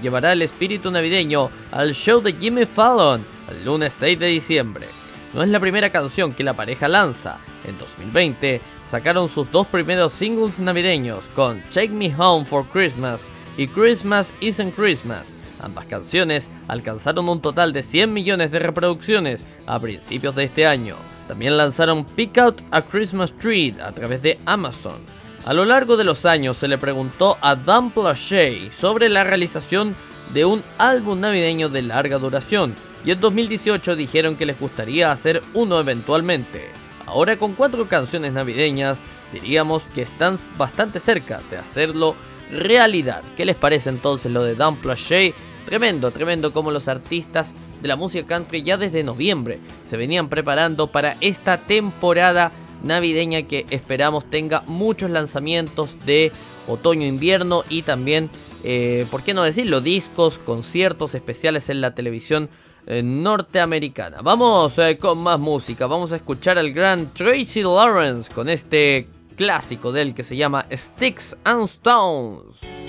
llevará 0.00 0.32
el 0.32 0.42
espíritu 0.42 0.90
navideño 0.90 1.50
al 1.70 1.94
show 1.94 2.22
de 2.22 2.32
Jimmy 2.32 2.64
Fallon 2.64 3.24
el 3.50 3.64
lunes 3.64 3.94
6 3.98 4.18
de 4.18 4.26
diciembre. 4.26 4.99
No 5.32 5.44
es 5.44 5.48
la 5.48 5.60
primera 5.60 5.90
canción 5.90 6.34
que 6.34 6.42
la 6.42 6.54
pareja 6.54 6.88
lanza. 6.88 7.38
En 7.64 7.78
2020 7.78 8.60
sacaron 8.88 9.28
sus 9.28 9.50
dos 9.52 9.68
primeros 9.68 10.12
singles 10.12 10.58
navideños 10.58 11.28
con 11.36 11.60
Take 11.72 11.90
Me 11.90 12.12
Home 12.18 12.44
for 12.44 12.66
Christmas 12.66 13.26
y 13.56 13.68
Christmas 13.68 14.32
Isn't 14.40 14.74
Christmas. 14.74 15.36
Ambas 15.62 15.86
canciones 15.86 16.50
alcanzaron 16.66 17.28
un 17.28 17.40
total 17.40 17.72
de 17.72 17.84
100 17.84 18.12
millones 18.12 18.50
de 18.50 18.58
reproducciones 18.58 19.46
a 19.66 19.78
principios 19.78 20.34
de 20.34 20.44
este 20.44 20.66
año. 20.66 20.96
También 21.28 21.56
lanzaron 21.56 22.04
Pick 22.04 22.36
Out 22.38 22.62
a 22.72 22.82
Christmas 22.82 23.32
Tree 23.38 23.76
a 23.80 23.92
través 23.92 24.22
de 24.22 24.40
Amazon. 24.46 24.98
A 25.46 25.52
lo 25.52 25.64
largo 25.64 25.96
de 25.96 26.02
los 26.04 26.26
años 26.26 26.56
se 26.56 26.66
le 26.66 26.76
preguntó 26.76 27.38
a 27.40 27.54
Dan 27.54 27.92
Shay 28.16 28.72
sobre 28.76 29.08
la 29.08 29.22
realización 29.22 29.94
de 30.34 30.44
un 30.44 30.64
álbum 30.78 31.20
navideño 31.20 31.68
de 31.68 31.82
larga 31.82 32.18
duración 32.18 32.74
y 33.04 33.10
en 33.10 33.20
2018 33.20 33.96
dijeron 33.96 34.36
que 34.36 34.46
les 34.46 34.58
gustaría 34.58 35.12
hacer 35.12 35.42
uno 35.54 35.80
eventualmente. 35.80 36.68
Ahora 37.06 37.36
con 37.36 37.54
cuatro 37.54 37.88
canciones 37.88 38.32
navideñas, 38.32 39.02
diríamos 39.32 39.82
que 39.94 40.02
están 40.02 40.38
bastante 40.56 41.00
cerca 41.00 41.40
de 41.50 41.56
hacerlo 41.56 42.14
realidad. 42.52 43.22
¿Qué 43.36 43.44
les 43.44 43.56
parece 43.56 43.90
entonces 43.90 44.30
lo 44.30 44.42
de 44.44 44.54
Dan 44.54 44.76
Plaché? 44.76 45.34
Tremendo, 45.66 46.10
tremendo 46.10 46.52
como 46.52 46.70
los 46.70 46.88
artistas 46.88 47.54
de 47.80 47.88
la 47.88 47.96
música 47.96 48.26
country 48.26 48.62
ya 48.62 48.76
desde 48.76 49.02
noviembre 49.02 49.60
se 49.88 49.96
venían 49.96 50.28
preparando 50.28 50.88
para 50.88 51.16
esta 51.20 51.58
temporada 51.58 52.52
navideña 52.82 53.42
que 53.42 53.66
esperamos 53.70 54.24
tenga 54.28 54.62
muchos 54.66 55.10
lanzamientos 55.10 55.98
de 56.04 56.32
otoño-invierno 56.66 57.64
y 57.68 57.82
también, 57.82 58.30
eh, 58.64 59.06
¿por 59.10 59.22
qué 59.22 59.34
no 59.34 59.42
decirlo?, 59.42 59.80
discos, 59.80 60.38
conciertos 60.38 61.14
especiales 61.14 61.68
en 61.68 61.80
la 61.80 61.94
televisión 61.94 62.48
eh, 62.92 63.04
norteamericana. 63.04 64.20
Vamos 64.20 64.76
eh, 64.80 64.98
con 64.98 65.18
más 65.18 65.38
música. 65.38 65.86
Vamos 65.86 66.12
a 66.12 66.16
escuchar 66.16 66.58
al 66.58 66.72
gran 66.72 67.14
Tracy 67.14 67.62
Lawrence 67.62 68.28
con 68.34 68.48
este 68.48 69.06
clásico 69.36 69.92
del 69.92 70.12
que 70.12 70.24
se 70.24 70.36
llama 70.36 70.66
Sticks 70.72 71.36
and 71.44 71.66
Stones. 71.66 72.79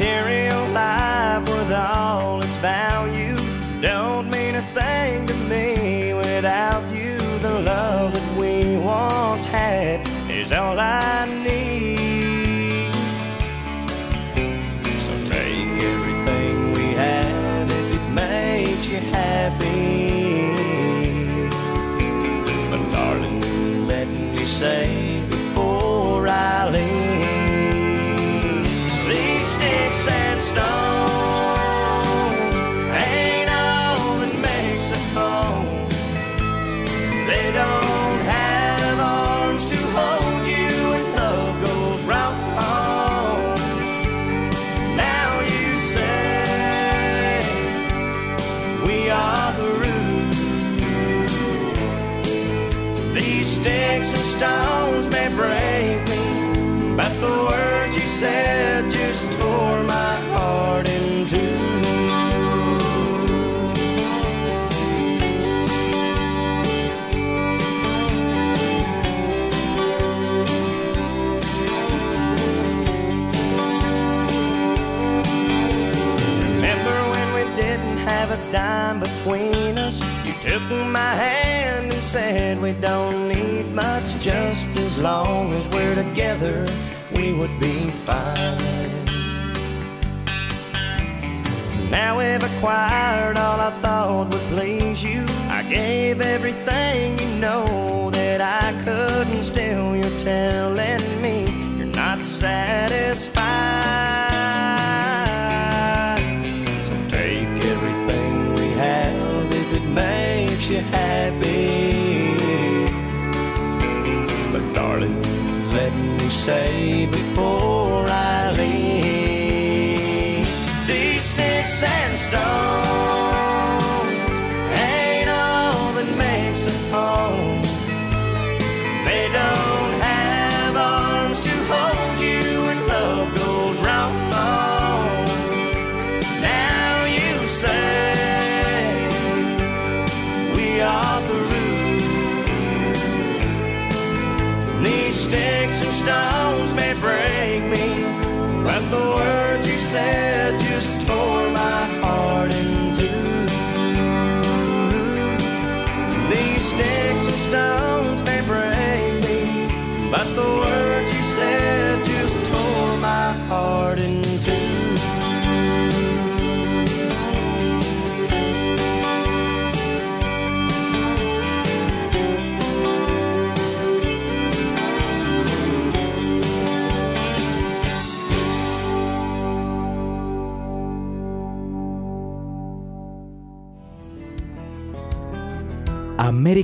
material 0.00 0.66
life 0.68 1.46
with 1.46 1.70
all 1.70 2.40
its 2.40 2.56
bounds. 2.62 2.99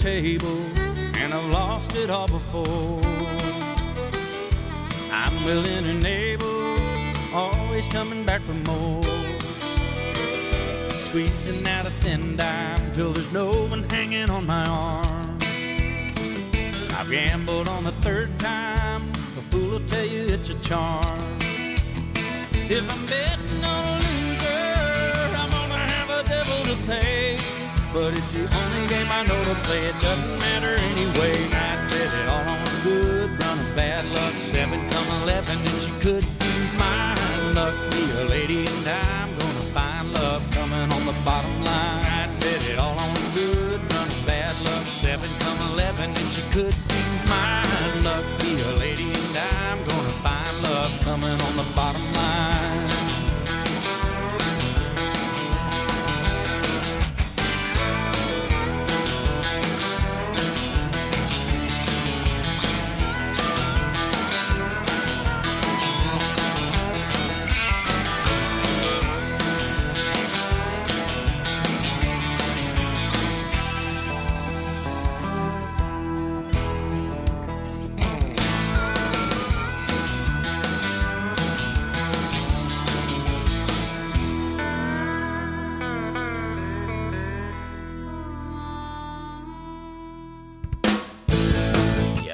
Table, 0.00 0.64
and 1.18 1.34
I've 1.34 1.50
lost 1.52 1.94
it 1.94 2.08
all 2.08 2.26
before. 2.26 3.02
I'm 5.12 5.44
willing 5.44 5.84
and 5.84 6.02
able, 6.02 6.78
always 7.34 7.86
coming 7.86 8.24
back 8.24 8.40
for 8.40 8.54
more. 8.70 9.02
Squeezing 11.00 11.68
out 11.68 11.84
a 11.84 11.90
thin 11.90 12.36
dime 12.36 12.92
till 12.92 13.12
there's 13.12 13.30
no 13.30 13.50
one 13.66 13.82
hanging 13.90 14.30
on 14.30 14.46
my 14.46 14.64
arm. 14.64 15.38
I've 16.96 17.10
gambled 17.10 17.68
on 17.68 17.84
the 17.84 17.92
third 18.00 18.38
time, 18.38 19.02
a 19.36 19.42
fool 19.50 19.72
will 19.72 19.86
tell 19.86 20.06
you 20.06 20.22
it's 20.28 20.48
a 20.48 20.58
charm. 20.60 21.20
If 22.70 22.90
I'm 22.90 23.06
betting 23.06 23.64
on 23.64 23.84
a 23.86 24.00
loser, 24.00 25.36
I'm 25.36 25.50
gonna 25.50 25.92
have 25.92 26.08
a 26.08 26.22
devil 26.26 26.62
to 26.64 26.76
pay. 26.86 27.59
But 27.92 28.16
it's 28.16 28.30
the 28.30 28.46
only 28.46 28.86
game 28.86 29.08
I 29.10 29.24
know 29.24 29.44
to 29.44 29.54
play, 29.66 29.86
it 29.86 30.00
doesn't 30.00 30.38
matter 30.38 30.74
anyway. 30.90 31.34
I 31.50 31.74
bet 31.90 32.10
it 32.20 32.28
all 32.28 32.46
on 32.46 32.64
good 32.84 33.30
run 33.42 33.58
of 33.58 33.76
bad 33.76 34.04
luck, 34.14 34.34
seven 34.34 34.78
come 34.90 35.08
eleven, 35.22 35.58
and 35.58 35.78
she 35.82 35.90
could 35.98 36.24
be 36.38 36.52
mine. 36.78 37.54
Luck 37.54 37.74
be 37.90 38.02
a 38.22 38.24
lady, 38.30 38.60
and 38.64 38.86
I'm 38.86 39.30
gonna 39.36 39.66
find 39.74 40.12
love 40.14 40.42
coming 40.52 40.86
on 40.92 41.04
the 41.04 41.16
bottom 41.24 41.64
line. 41.64 42.04
I 42.06 42.28
bet 42.38 42.62
it 42.62 42.78
all 42.78 42.96
on 42.96 43.12
good 43.34 43.80
run 43.92 44.08
of 44.08 44.24
bad 44.24 44.54
luck, 44.62 44.86
seven 44.86 45.30
come 45.40 45.60
eleven, 45.72 46.10
and 46.10 46.28
she 46.30 46.42
could 46.54 46.76
be 46.94 47.02
mine. 47.28 48.04
Luck 48.04 48.24
be 48.38 48.52
a 48.60 48.72
lady, 48.78 49.10
and 49.10 49.36
I'm 49.36 49.78
gonna 49.84 50.14
find 50.22 50.62
love 50.62 50.92
coming 51.00 51.40
on 51.40 51.56
the 51.56 51.66
bottom 51.74 52.04
line. 52.12 52.29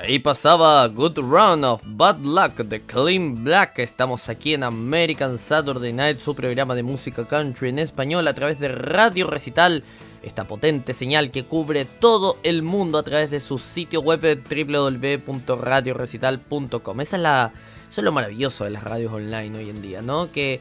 Ahí 0.06 0.18
pasaba 0.20 0.86
Good 0.86 1.18
Run 1.18 1.64
of 1.64 1.82
Bad 1.84 2.20
Luck 2.20 2.58
de 2.58 2.80
Clean 2.82 3.42
Black. 3.42 3.80
Estamos 3.80 4.28
aquí 4.28 4.54
en 4.54 4.62
American 4.62 5.36
Saturday 5.36 5.92
Night, 5.92 6.20
su 6.20 6.36
programa 6.36 6.76
de 6.76 6.84
música 6.84 7.26
country 7.26 7.70
en 7.70 7.80
español 7.80 8.28
a 8.28 8.34
través 8.34 8.60
de 8.60 8.68
Radio 8.68 9.26
Recital. 9.26 9.82
Esta 10.22 10.44
potente 10.44 10.92
señal 10.92 11.32
que 11.32 11.44
cubre 11.44 11.84
todo 11.84 12.38
el 12.44 12.62
mundo 12.62 12.98
a 12.98 13.02
través 13.02 13.32
de 13.32 13.40
su 13.40 13.58
sitio 13.58 14.00
web 14.00 14.44
www.radiorecital.com. 14.48 17.00
Esa 17.00 17.16
es 17.16 17.22
la, 17.22 17.52
eso 17.90 18.00
es 18.00 18.04
lo 18.04 18.12
maravilloso 18.12 18.62
de 18.62 18.70
las 18.70 18.84
radios 18.84 19.12
online 19.12 19.58
hoy 19.58 19.70
en 19.70 19.82
día, 19.82 20.02
¿no? 20.02 20.30
Que 20.30 20.60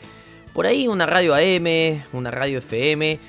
por 0.54 0.66
ahí 0.66 0.88
una 0.88 1.06
radio 1.06 1.36
AM, 1.36 2.02
una 2.14 2.32
radio 2.32 2.58
FM, 2.58 3.20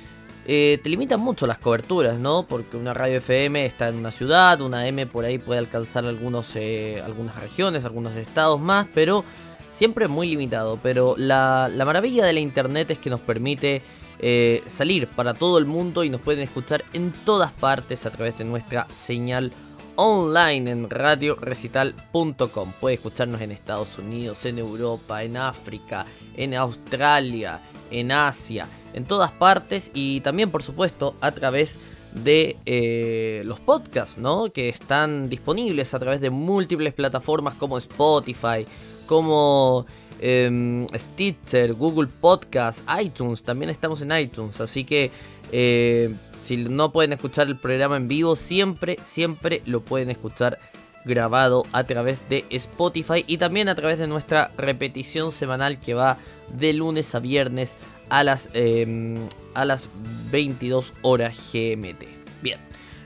eh, 0.49 0.79
te 0.83 0.89
limitan 0.89 1.21
mucho 1.21 1.47
las 1.47 1.59
coberturas, 1.59 2.19
¿no? 2.19 2.45
Porque 2.47 2.77
una 2.77 2.95
radio 2.95 3.19
FM 3.19 3.67
está 3.67 3.89
en 3.89 3.97
una 3.97 4.13
ciudad, 4.13 4.61
una 4.61 4.87
M 4.87 5.07
por 5.07 5.25
ahí 5.25 5.39
puede 5.39 5.59
alcanzar 5.59 6.05
algunos, 6.05 6.55
eh, 6.55 7.03
algunas 7.05 7.35
regiones, 7.41 7.85
algunos 7.85 8.17
estados 8.17 8.61
más, 8.61 8.87
pero 8.95 9.25
siempre 9.73 10.07
muy 10.07 10.29
limitado. 10.29 10.79
Pero 10.81 11.17
la, 11.19 11.69
la 11.69 11.85
maravilla 11.85 12.25
de 12.25 12.33
la 12.33 12.41
internet 12.41 12.93
es 12.93 12.99
que 12.99 13.11
nos 13.11 13.21
permite 13.21 13.83
eh, 14.19 14.63
salir 14.67 15.09
para 15.09 15.35
todo 15.35 15.59
el 15.59 15.67
mundo 15.67 16.03
y 16.05 16.11
nos 16.11 16.21
pueden 16.21 16.43
escuchar 16.43 16.85
en 16.93 17.13
todas 17.25 17.53
partes 17.53 18.07
a 18.07 18.11
través 18.11 18.39
de 18.39 18.45
nuestra 18.45 18.87
señal 19.05 19.53
online 19.97 20.71
en 20.71 20.89
radiorecital.com. 20.89 22.73
Puede 22.81 22.95
escucharnos 22.95 23.41
en 23.41 23.51
Estados 23.51 23.99
Unidos, 23.99 24.47
en 24.47 24.59
Europa, 24.59 25.23
en 25.23 25.37
África, 25.37 26.07
en 26.37 26.55
Australia, 26.55 27.61
en 27.91 28.13
Asia, 28.13 28.67
en 28.97 29.05
todas 29.05 29.31
partes 29.31 29.93
y 29.95 30.21
también 30.23 30.51
por 30.51 30.65
supuesto 30.65 31.15
a 31.21 31.31
través 31.31 31.79
de 32.13 32.57
eh, 32.65 33.43
los 33.45 33.61
podcasts, 33.61 34.17
¿no? 34.19 34.51
Que 34.51 34.71
están 34.71 35.29
disponibles 35.29 35.93
a 35.95 35.99
través 35.99 36.21
de 36.21 36.31
múltiples 36.31 36.95
plataformas 36.95 37.55
como 37.55 37.77
Spotify, 37.79 38.67
como 39.07 39.87
em, 40.19 40.87
Stitcher, 40.95 41.75
Google 41.75 42.09
Podcast, 42.09 42.81
iTunes, 43.01 43.43
también 43.43 43.71
estamos 43.71 44.01
en 44.01 44.17
iTunes, 44.17 44.61
así 44.61 44.85
que 44.85 45.11
eh, 45.53 46.13
si 46.43 46.57
no 46.57 46.91
pueden 46.91 47.13
escuchar 47.13 47.49
el 47.49 47.57
programa 47.57 47.97
en 47.99 48.09
vivo, 48.09 48.35
siempre, 48.35 48.97
siempre 49.05 49.63
lo 49.67 49.83
pueden 49.83 50.11
escuchar 50.11 50.59
grabado 51.05 51.67
a 51.73 51.85
través 51.85 52.29
de 52.29 52.45
Spotify 52.51 53.25
y 53.27 53.37
también 53.37 53.69
a 53.69 53.75
través 53.75 53.99
de 53.99 54.07
nuestra 54.07 54.51
repetición 54.57 55.33
semanal 55.33 55.81
que 55.81 55.95
va 55.95 56.19
de 56.49 56.73
lunes 56.73 57.15
a 57.15 57.21
viernes 57.21 57.77
a 58.09 58.25
las, 58.25 58.49
eh, 58.55 59.19
a 59.55 59.64
las 59.64 59.88
22 60.31 60.95
horas 61.03 61.37
GMT. 61.53 62.07
Bien. 62.42 62.61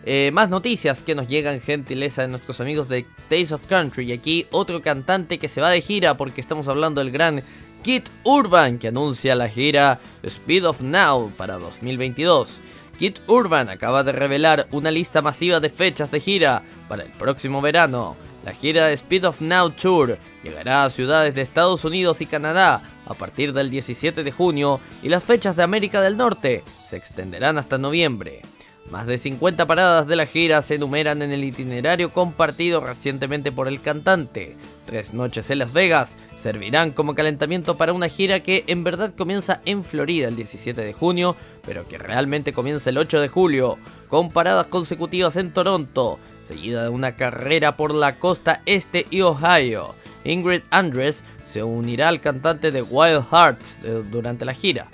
Eh, 0.04 0.30
más 0.32 0.48
noticias 0.48 1.02
que 1.02 1.14
nos 1.14 1.28
llegan 1.28 1.60
gentileza 1.60 2.22
de 2.22 2.28
nuestros 2.28 2.60
amigos 2.60 2.88
de 2.88 3.04
Taste 3.28 3.54
of 3.54 3.66
Country. 3.66 4.06
Y 4.06 4.12
aquí 4.12 4.46
otro 4.50 4.80
cantante 4.80 5.38
que 5.38 5.48
se 5.48 5.60
va 5.60 5.70
de 5.70 5.82
gira 5.82 6.16
porque 6.16 6.40
estamos 6.40 6.68
hablando 6.68 7.00
del 7.00 7.10
gran 7.10 7.42
Kit 7.82 8.08
Urban 8.24 8.78
que 8.78 8.88
anuncia 8.88 9.34
la 9.34 9.48
gira 9.48 10.00
Speed 10.22 10.66
of 10.66 10.80
Now 10.80 11.30
para 11.36 11.58
2022. 11.58 12.60
Kit 12.98 13.20
Urban 13.26 13.70
acaba 13.70 14.02
de 14.02 14.12
revelar 14.12 14.68
una 14.72 14.90
lista 14.90 15.22
masiva 15.22 15.60
de 15.60 15.70
fechas 15.70 16.10
de 16.10 16.20
gira 16.20 16.62
para 16.88 17.02
el 17.04 17.10
próximo 17.10 17.62
verano. 17.62 18.16
La 18.44 18.52
gira 18.52 18.90
Speed 18.92 19.26
of 19.26 19.40
Now 19.40 19.70
Tour 19.70 20.18
llegará 20.42 20.84
a 20.84 20.90
ciudades 20.90 21.34
de 21.34 21.42
Estados 21.42 21.84
Unidos 21.84 22.20
y 22.20 22.26
Canadá 22.26 22.82
a 23.10 23.14
partir 23.14 23.52
del 23.52 23.70
17 23.70 24.22
de 24.22 24.30
junio 24.30 24.80
y 25.02 25.08
las 25.08 25.24
fechas 25.24 25.56
de 25.56 25.64
América 25.64 26.00
del 26.00 26.16
Norte 26.16 26.62
se 26.88 26.96
extenderán 26.96 27.58
hasta 27.58 27.76
noviembre. 27.76 28.40
Más 28.88 29.06
de 29.06 29.18
50 29.18 29.66
paradas 29.66 30.06
de 30.06 30.14
la 30.16 30.26
gira 30.26 30.62
se 30.62 30.76
enumeran 30.76 31.20
en 31.20 31.32
el 31.32 31.44
itinerario 31.44 32.12
compartido 32.12 32.80
recientemente 32.80 33.50
por 33.50 33.66
el 33.66 33.80
cantante. 33.80 34.56
Tres 34.86 35.12
noches 35.12 35.50
en 35.50 35.58
Las 35.58 35.72
Vegas 35.72 36.16
servirán 36.40 36.92
como 36.92 37.14
calentamiento 37.14 37.76
para 37.76 37.92
una 37.92 38.08
gira 38.08 38.40
que 38.40 38.62
en 38.68 38.84
verdad 38.84 39.12
comienza 39.16 39.60
en 39.64 39.82
Florida 39.82 40.28
el 40.28 40.36
17 40.36 40.80
de 40.80 40.92
junio, 40.92 41.36
pero 41.66 41.86
que 41.88 41.98
realmente 41.98 42.52
comienza 42.52 42.90
el 42.90 42.98
8 42.98 43.20
de 43.20 43.28
julio, 43.28 43.78
con 44.08 44.30
paradas 44.30 44.68
consecutivas 44.68 45.36
en 45.36 45.52
Toronto, 45.52 46.18
seguida 46.44 46.84
de 46.84 46.88
una 46.88 47.16
carrera 47.16 47.76
por 47.76 47.92
la 47.92 48.18
costa 48.18 48.62
este 48.66 49.06
y 49.10 49.20
Ohio. 49.20 49.94
Ingrid 50.24 50.62
Andress 50.70 51.22
se 51.50 51.64
unirá 51.64 52.08
al 52.08 52.20
cantante 52.20 52.70
de 52.70 52.82
Wild 52.82 53.24
Hearts 53.30 53.80
eh, 53.82 54.02
durante 54.08 54.44
la 54.44 54.54
gira. 54.54 54.86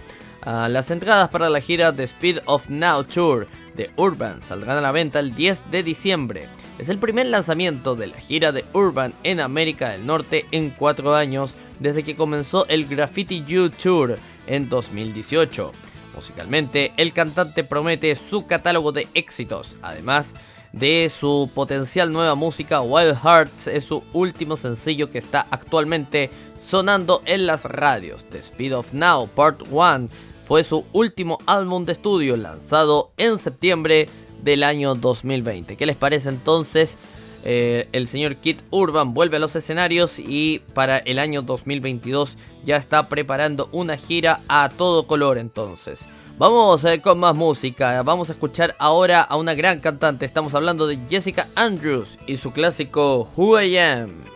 Ah, 0.42 0.68
las 0.70 0.90
entradas 0.90 1.28
para 1.28 1.50
la 1.50 1.60
gira 1.60 1.92
The 1.92 2.04
Speed 2.04 2.38
of 2.46 2.70
Now 2.70 3.04
Tour 3.04 3.46
de 3.74 3.90
Urban 3.96 4.42
saldrán 4.42 4.78
a 4.78 4.80
la 4.80 4.92
venta 4.92 5.20
el 5.20 5.34
10 5.34 5.70
de 5.70 5.82
diciembre. 5.82 6.48
Es 6.78 6.88
el 6.88 6.98
primer 6.98 7.26
lanzamiento 7.26 7.94
de 7.94 8.06
la 8.06 8.20
gira 8.20 8.52
de 8.52 8.64
Urban 8.72 9.12
en 9.22 9.40
América 9.40 9.90
del 9.90 10.06
Norte 10.06 10.46
en 10.50 10.70
cuatro 10.70 11.14
años 11.14 11.56
desde 11.78 12.02
que 12.02 12.16
comenzó 12.16 12.66
el 12.68 12.86
Graffiti 12.86 13.44
You 13.44 13.68
Tour 13.70 14.16
en 14.46 14.68
2018. 14.68 15.72
Musicalmente, 16.14 16.92
el 16.96 17.12
cantante 17.12 17.64
promete 17.64 18.14
su 18.14 18.46
catálogo 18.46 18.92
de 18.92 19.08
éxitos, 19.12 19.76
además 19.82 20.34
de 20.76 21.10
su 21.10 21.50
potencial 21.54 22.12
nueva 22.12 22.34
música, 22.34 22.82
Wild 22.82 23.16
Hearts 23.22 23.66
es 23.66 23.84
su 23.84 24.04
último 24.12 24.58
sencillo 24.58 25.10
que 25.10 25.16
está 25.16 25.46
actualmente 25.50 26.30
sonando 26.58 27.22
en 27.24 27.46
las 27.46 27.64
radios. 27.64 28.24
The 28.30 28.38
Speed 28.38 28.76
of 28.76 28.92
Now 28.92 29.28
Part 29.28 29.62
1 29.70 30.08
fue 30.46 30.64
su 30.64 30.84
último 30.92 31.38
álbum 31.46 31.84
de 31.84 31.92
estudio 31.92 32.36
lanzado 32.36 33.10
en 33.16 33.38
septiembre 33.38 34.08
del 34.42 34.62
año 34.62 34.94
2020. 34.94 35.76
¿Qué 35.76 35.86
les 35.86 35.96
parece 35.96 36.28
entonces? 36.28 36.96
Eh, 37.44 37.88
el 37.92 38.08
señor 38.08 38.36
Kit 38.36 38.60
Urban 38.70 39.14
vuelve 39.14 39.36
a 39.36 39.40
los 39.40 39.54
escenarios 39.54 40.18
y 40.18 40.62
para 40.74 40.98
el 40.98 41.18
año 41.20 41.42
2022 41.42 42.38
ya 42.64 42.76
está 42.76 43.08
preparando 43.08 43.68
una 43.70 43.96
gira 43.96 44.40
a 44.48 44.68
todo 44.68 45.06
color 45.06 45.38
entonces. 45.38 46.06
Vamos 46.38 46.84
eh, 46.84 47.00
con 47.00 47.18
más 47.18 47.34
música, 47.34 48.02
vamos 48.02 48.28
a 48.28 48.32
escuchar 48.32 48.74
ahora 48.78 49.22
a 49.22 49.36
una 49.36 49.54
gran 49.54 49.80
cantante, 49.80 50.26
estamos 50.26 50.54
hablando 50.54 50.86
de 50.86 50.98
Jessica 51.08 51.48
Andrews 51.54 52.18
y 52.26 52.36
su 52.36 52.52
clásico 52.52 53.28
Who 53.36 53.60
I 53.60 53.78
Am. 53.78 54.35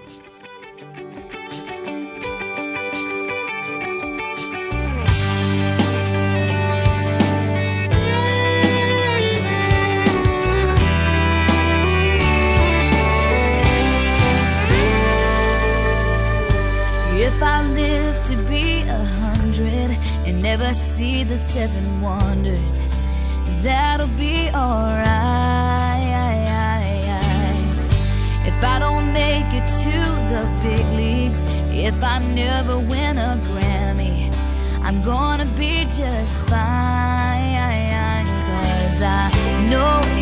see 21.01 21.25
the 21.25 21.39
seven 21.39 22.03
wonders. 22.03 22.79
That'll 23.63 24.15
be 24.19 24.51
alright. 24.51 25.07
If 28.51 28.59
I 28.73 28.79
don't 28.85 29.11
make 29.15 29.51
it 29.61 29.67
to 29.85 29.97
the 30.33 30.43
big 30.63 30.85
leagues, 31.01 31.43
if 31.73 31.97
I 32.05 32.19
never 32.35 32.79
win 32.79 33.17
a 33.17 33.41
Grammy, 33.49 34.29
I'm 34.83 35.01
gonna 35.01 35.49
be 35.63 35.85
just 35.85 36.45
fine. 36.51 38.27
Cause 38.51 39.01
I 39.01 39.31
know 39.71 40.20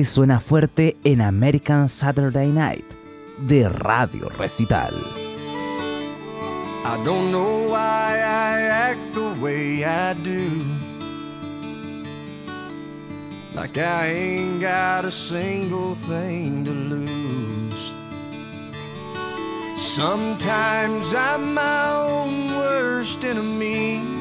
Country 0.00 0.04
suena 0.04 0.40
fuerte 0.40 0.96
en 1.04 1.20
American 1.20 1.88
Saturday 1.88 2.48
Night 2.48 2.84
de 3.38 3.68
Radio 3.68 4.30
Recital. 4.30 4.94
I 6.84 7.02
don't 7.04 7.30
know 7.30 7.68
why 7.68 8.16
I 8.16 8.62
act 8.62 9.14
the 9.14 9.34
way 9.42 9.84
I 9.84 10.14
do. 10.14 10.64
Like 13.54 13.76
I 13.76 14.06
ain't 14.06 14.62
got 14.62 15.04
a 15.04 15.10
single 15.10 15.94
thing 15.94 16.64
to 16.64 16.70
lose. 16.70 17.92
Sometimes 19.76 21.12
I'm 21.12 21.52
my 21.52 21.92
own 21.92 22.56
worst 22.56 23.22
enemy. 23.24 24.19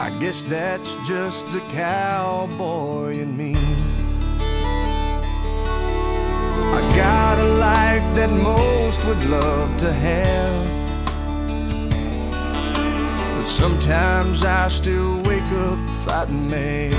I 0.00 0.10
guess 0.20 0.42
that's 0.42 0.96
just 1.06 1.50
the 1.52 1.60
cowboy 1.70 3.18
in 3.20 3.36
me. 3.36 3.54
I 6.76 6.80
got 6.96 7.38
a 7.38 7.44
life 7.54 8.14
that 8.16 8.30
most 8.30 9.04
would 9.06 9.24
love 9.24 9.76
to 9.78 9.92
have. 9.92 10.68
But 13.36 13.44
sometimes 13.44 14.44
I 14.44 14.68
still 14.68 15.22
wake 15.22 15.50
up 15.68 15.78
fighting 16.04 16.50
me. 16.50 16.90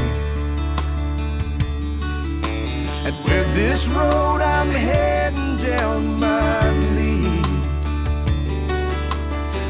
And 3.06 3.16
where 3.26 3.44
this 3.54 3.88
road 3.90 4.42
I'm 4.42 4.70
heading 4.70 5.58
down 5.58 6.20
my 6.20 6.72
lead. 6.96 7.05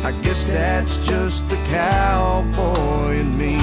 I 0.06 0.12
guess 0.22 0.46
that's 0.46 1.00
just 1.00 1.50
the 1.50 1.56
cowboy 1.74 3.18
in 3.18 3.36
me. 3.36 3.58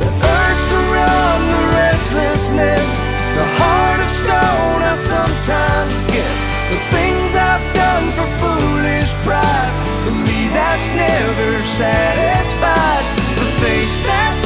The 0.00 0.08
urge 0.08 0.62
to 0.72 0.80
run, 0.96 1.40
the 1.52 1.62
restlessness, 1.76 2.88
the 3.36 3.48
heart 3.60 4.00
of 4.00 4.08
stone 4.08 4.80
I 4.80 4.96
sometimes 4.96 6.00
get. 6.08 6.34
The 6.72 6.80
things 6.96 7.36
I've 7.36 7.66
done 7.76 8.16
for 8.16 8.28
foolish 8.40 9.12
pride, 9.28 9.74
the 10.08 10.12
me 10.24 10.48
that's 10.48 10.88
never 10.88 11.58
satisfied, 11.60 13.04
the 13.36 13.48
face 13.60 13.96
that's 14.08 14.43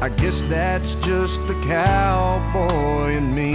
I 0.00 0.08
guess 0.10 0.42
that's 0.42 0.94
just 0.94 1.44
the 1.48 1.54
cowboy 1.54 3.16
in 3.16 3.34
me. 3.34 3.54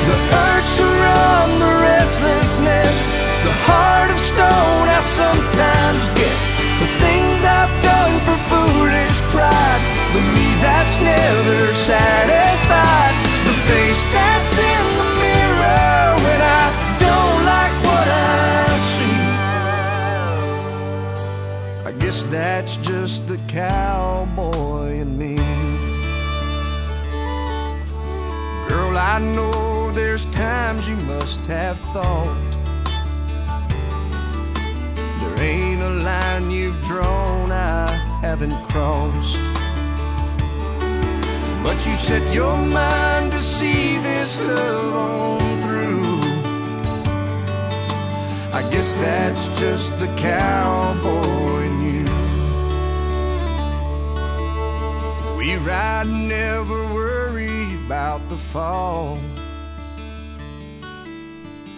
The 0.00 0.16
urge 0.32 0.70
to 0.80 0.86
run, 1.04 1.58
the 1.60 1.72
restlessness, 1.84 2.96
the 3.44 3.52
heart 3.68 4.10
of 4.10 4.16
stone 4.16 4.88
I 4.88 5.00
sometimes 5.04 6.08
get. 6.16 6.36
The 6.80 6.88
things 7.04 7.44
I've 7.44 7.82
done 7.82 8.18
for 8.24 8.38
foolish 8.48 9.20
pride, 9.30 9.82
the 10.14 10.45
that's 10.60 10.98
never 11.00 11.66
satisfied, 11.72 13.14
the 13.44 13.52
face 13.68 14.02
that's 14.12 14.58
in 14.58 14.84
the 15.00 15.08
mirror 15.22 16.16
when 16.24 16.40
I 16.40 16.64
don't 16.98 17.44
like 17.52 17.74
what 17.86 18.08
I 18.08 18.78
see. 18.92 19.22
I 21.88 21.92
guess 21.98 22.22
that's 22.24 22.76
just 22.78 23.28
the 23.28 23.38
cowboy 23.48 25.00
in 25.00 25.18
me. 25.18 25.36
Girl, 28.68 28.98
I 28.98 29.18
know 29.18 29.92
there's 29.92 30.26
times 30.26 30.88
you 30.88 30.96
must 30.96 31.46
have 31.46 31.78
thought 31.92 32.56
there 35.20 35.40
ain't 35.42 35.82
a 35.82 35.90
line 35.90 36.50
you've 36.50 36.80
drawn 36.82 37.50
I 37.50 37.90
haven't 38.20 38.60
crossed. 38.68 39.55
But 41.66 41.84
you 41.84 41.94
set 41.96 42.32
your 42.32 42.56
mind 42.56 43.32
to 43.32 43.38
see 43.38 43.98
this 43.98 44.40
love 44.40 44.94
on 44.94 45.62
through. 45.62 46.20
I 48.52 48.62
guess 48.70 48.92
that's 48.92 49.48
just 49.58 49.98
the 49.98 50.06
cowboy 50.16 51.64
in 51.70 51.76
you. 51.90 52.04
We 55.38 55.56
ride, 55.66 56.06
never 56.06 56.84
worry 56.94 57.66
about 57.86 58.20
the 58.28 58.36
fall. 58.36 59.18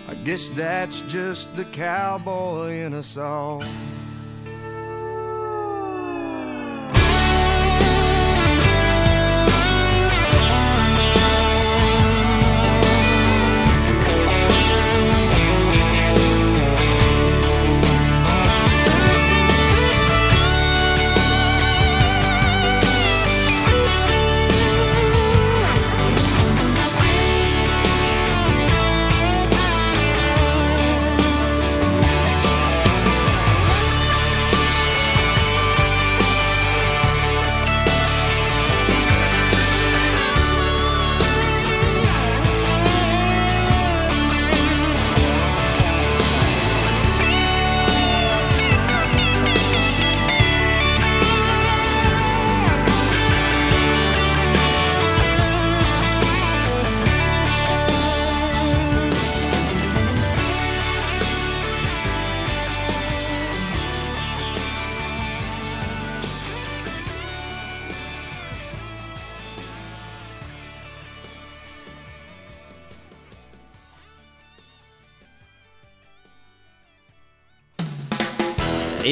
I 0.07 0.15
guess 0.23 0.51
that's 0.51 1.01
just 1.11 1.57
the 1.57 1.65
cowboy 1.65 2.85
in 2.85 2.93
us 2.93 3.17
all. 3.17 3.63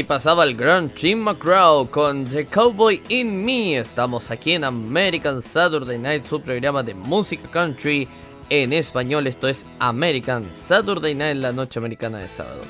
Pasaba 0.07 0.45
el 0.45 0.57
gran 0.57 0.93
Jim 0.95 1.19
McGraw 1.19 1.91
con 1.91 2.25
The 2.25 2.47
Cowboy 2.47 3.03
in 3.09 3.45
Me. 3.45 3.79
Estamos 3.79 4.31
aquí 4.31 4.53
en 4.53 4.63
American 4.63 5.43
Saturday 5.43 5.99
Night, 5.99 6.25
su 6.25 6.41
programa 6.41 6.83
de 6.83 6.95
música 6.95 7.49
country 7.51 8.07
en 8.49 8.73
español. 8.73 9.27
Esto 9.27 9.49
es 9.49 9.67
American 9.81 10.49
Saturday 10.55 11.15
Night, 11.15 11.39
la 11.39 11.53
noche 11.53 11.81
americana 11.81 12.19
de 12.19 12.29
sábado. 12.29 12.63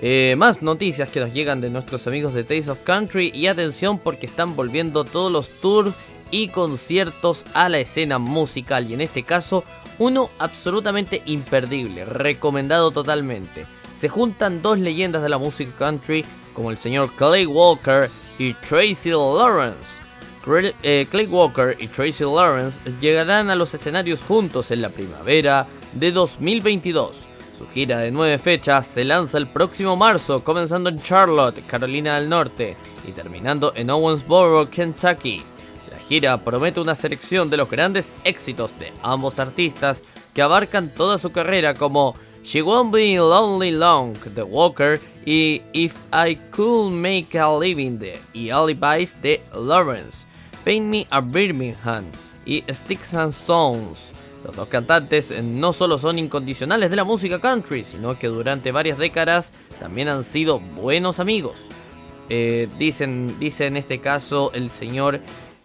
Eh, 0.00 0.34
más 0.36 0.60
noticias 0.60 1.08
que 1.08 1.20
nos 1.20 1.32
llegan 1.32 1.60
de 1.60 1.70
nuestros 1.70 2.06
amigos 2.06 2.34
de 2.34 2.44
Taste 2.44 2.70
of 2.70 2.82
Country 2.84 3.32
y 3.34 3.46
atención 3.46 3.98
porque 3.98 4.26
están 4.26 4.54
volviendo 4.54 5.04
todos 5.04 5.32
los 5.32 5.48
tours 5.60 5.94
y 6.30 6.48
conciertos 6.48 7.44
a 7.54 7.68
la 7.68 7.78
escena 7.78 8.18
musical 8.18 8.90
y 8.90 8.94
en 8.94 9.00
este 9.00 9.22
caso 9.22 9.64
uno 9.98 10.30
absolutamente 10.38 11.22
imperdible, 11.26 12.04
recomendado 12.04 12.90
totalmente. 12.90 13.64
Se 14.00 14.08
juntan 14.08 14.62
dos 14.62 14.78
leyendas 14.78 15.22
de 15.22 15.28
la 15.28 15.38
música 15.38 15.70
country 15.78 16.24
como 16.54 16.70
el 16.70 16.78
señor 16.78 17.10
Clay 17.16 17.46
Walker 17.46 18.08
y 18.38 18.54
Tracy 18.54 19.10
Lawrence. 19.10 20.02
Eh, 20.82 21.06
Clay 21.10 21.26
Walker 21.26 21.76
y 21.78 21.86
Tracy 21.86 22.24
Lawrence 22.24 22.80
llegarán 23.00 23.48
a 23.50 23.54
los 23.54 23.74
escenarios 23.74 24.20
juntos 24.22 24.70
en 24.70 24.82
la 24.82 24.88
primavera 24.88 25.68
de 25.92 26.10
2022. 26.10 27.28
Su 27.56 27.68
gira 27.68 27.98
de 27.98 28.10
nueve 28.10 28.38
fechas 28.38 28.86
se 28.88 29.04
lanza 29.04 29.38
el 29.38 29.46
próximo 29.46 29.94
marzo, 29.94 30.42
comenzando 30.42 30.88
en 30.90 31.00
Charlotte, 31.00 31.64
Carolina 31.66 32.18
del 32.18 32.28
Norte, 32.28 32.76
y 33.06 33.12
terminando 33.12 33.72
en 33.76 33.90
Owensboro, 33.90 34.68
Kentucky. 34.68 35.40
La 35.90 35.98
gira 36.00 36.38
promete 36.38 36.80
una 36.80 36.96
selección 36.96 37.48
de 37.50 37.58
los 37.58 37.70
grandes 37.70 38.12
éxitos 38.24 38.76
de 38.80 38.92
ambos 39.02 39.38
artistas 39.38 40.02
que 40.34 40.42
abarcan 40.42 40.92
toda 40.92 41.18
su 41.18 41.30
carrera 41.30 41.74
como 41.74 42.14
She 42.44 42.60
Won't 42.60 42.92
Be 42.92 43.16
Lonely 43.18 43.70
Long 43.70 44.14
de 44.34 44.42
Walker 44.42 44.98
y 45.24 45.62
If 45.72 45.94
I 46.12 46.36
Could 46.50 46.92
Make 46.92 47.38
a 47.38 47.48
Living 47.56 47.98
de 47.98 48.18
y 48.34 48.50
Alibis 48.50 49.14
de 49.22 49.40
Lawrence, 49.54 50.26
Paint 50.64 50.86
Me 50.86 51.06
a 51.10 51.20
Birmingham 51.20 52.04
y 52.44 52.64
Sticks 52.68 53.14
and 53.14 53.32
Stones. 53.32 54.12
Los 54.44 54.56
dos 54.56 54.68
cantantes 54.68 55.30
eh, 55.30 55.40
no 55.40 55.72
solo 55.72 55.98
son 55.98 56.18
incondicionales 56.18 56.90
de 56.90 56.96
la 56.96 57.04
música 57.04 57.40
country, 57.40 57.84
sino 57.84 58.18
que 58.18 58.26
durante 58.26 58.72
varias 58.72 58.98
décadas 58.98 59.52
también 59.78 60.08
han 60.08 60.24
sido 60.24 60.58
buenos 60.58 61.20
amigos. 61.20 61.66
Eh, 62.28 62.68
dicen, 62.76 63.38
dice 63.38 63.66
en 63.66 63.76
este 63.76 64.00
caso 64.00 64.50
el 64.52 64.70
señor 64.70 65.20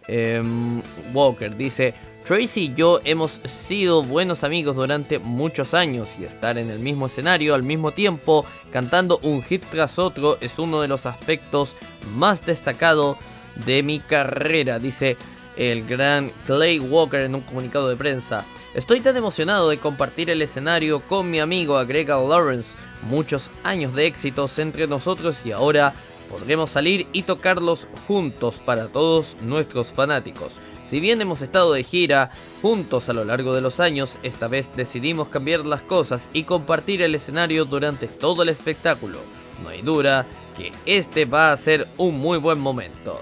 em, 0.06 0.80
Walker, 1.12 1.56
dice, 1.56 1.94
Tracy 2.28 2.64
y 2.64 2.74
yo 2.74 3.00
hemos 3.04 3.40
sido 3.46 4.02
buenos 4.02 4.44
amigos 4.44 4.76
durante 4.76 5.18
muchos 5.18 5.72
años 5.72 6.10
y 6.20 6.24
estar 6.24 6.58
en 6.58 6.68
el 6.68 6.78
mismo 6.78 7.06
escenario 7.06 7.54
al 7.54 7.62
mismo 7.62 7.92
tiempo 7.92 8.44
cantando 8.70 9.18
un 9.22 9.42
hit 9.42 9.64
tras 9.70 9.98
otro 9.98 10.36
es 10.42 10.58
uno 10.58 10.82
de 10.82 10.88
los 10.88 11.06
aspectos 11.06 11.74
más 12.14 12.44
destacados 12.44 13.16
de 13.64 13.82
mi 13.82 13.98
carrera, 13.98 14.78
dice 14.78 15.16
el 15.56 15.86
gran 15.86 16.30
Clay 16.46 16.78
Walker 16.78 17.20
en 17.20 17.34
un 17.34 17.40
comunicado 17.40 17.88
de 17.88 17.96
prensa. 17.96 18.44
Estoy 18.74 19.00
tan 19.00 19.16
emocionado 19.16 19.70
de 19.70 19.78
compartir 19.78 20.28
el 20.28 20.42
escenario 20.42 21.00
con 21.00 21.30
mi 21.30 21.40
amigo 21.40 21.78
agrega 21.78 22.20
Lawrence. 22.20 22.76
Muchos 23.04 23.50
años 23.64 23.94
de 23.94 24.06
éxitos 24.06 24.58
entre 24.58 24.86
nosotros 24.86 25.38
y 25.46 25.52
ahora 25.52 25.94
podremos 26.28 26.68
salir 26.68 27.06
y 27.14 27.22
tocarlos 27.22 27.88
juntos 28.06 28.60
para 28.62 28.88
todos 28.88 29.38
nuestros 29.40 29.94
fanáticos. 29.94 30.60
Si 30.88 31.00
bien 31.00 31.20
hemos 31.20 31.42
estado 31.42 31.74
de 31.74 31.84
gira 31.84 32.30
juntos 32.62 33.10
a 33.10 33.12
lo 33.12 33.22
largo 33.26 33.54
de 33.54 33.60
los 33.60 33.78
años, 33.78 34.18
esta 34.22 34.48
vez 34.48 34.74
decidimos 34.74 35.28
cambiar 35.28 35.66
las 35.66 35.82
cosas 35.82 36.30
y 36.32 36.44
compartir 36.44 37.02
el 37.02 37.14
escenario 37.14 37.66
durante 37.66 38.08
todo 38.08 38.42
el 38.42 38.48
espectáculo. 38.48 39.18
No 39.62 39.68
hay 39.68 39.82
duda 39.82 40.26
que 40.56 40.72
este 40.86 41.26
va 41.26 41.52
a 41.52 41.56
ser 41.58 41.86
un 41.98 42.18
muy 42.18 42.38
buen 42.38 42.58
momento. 42.58 43.20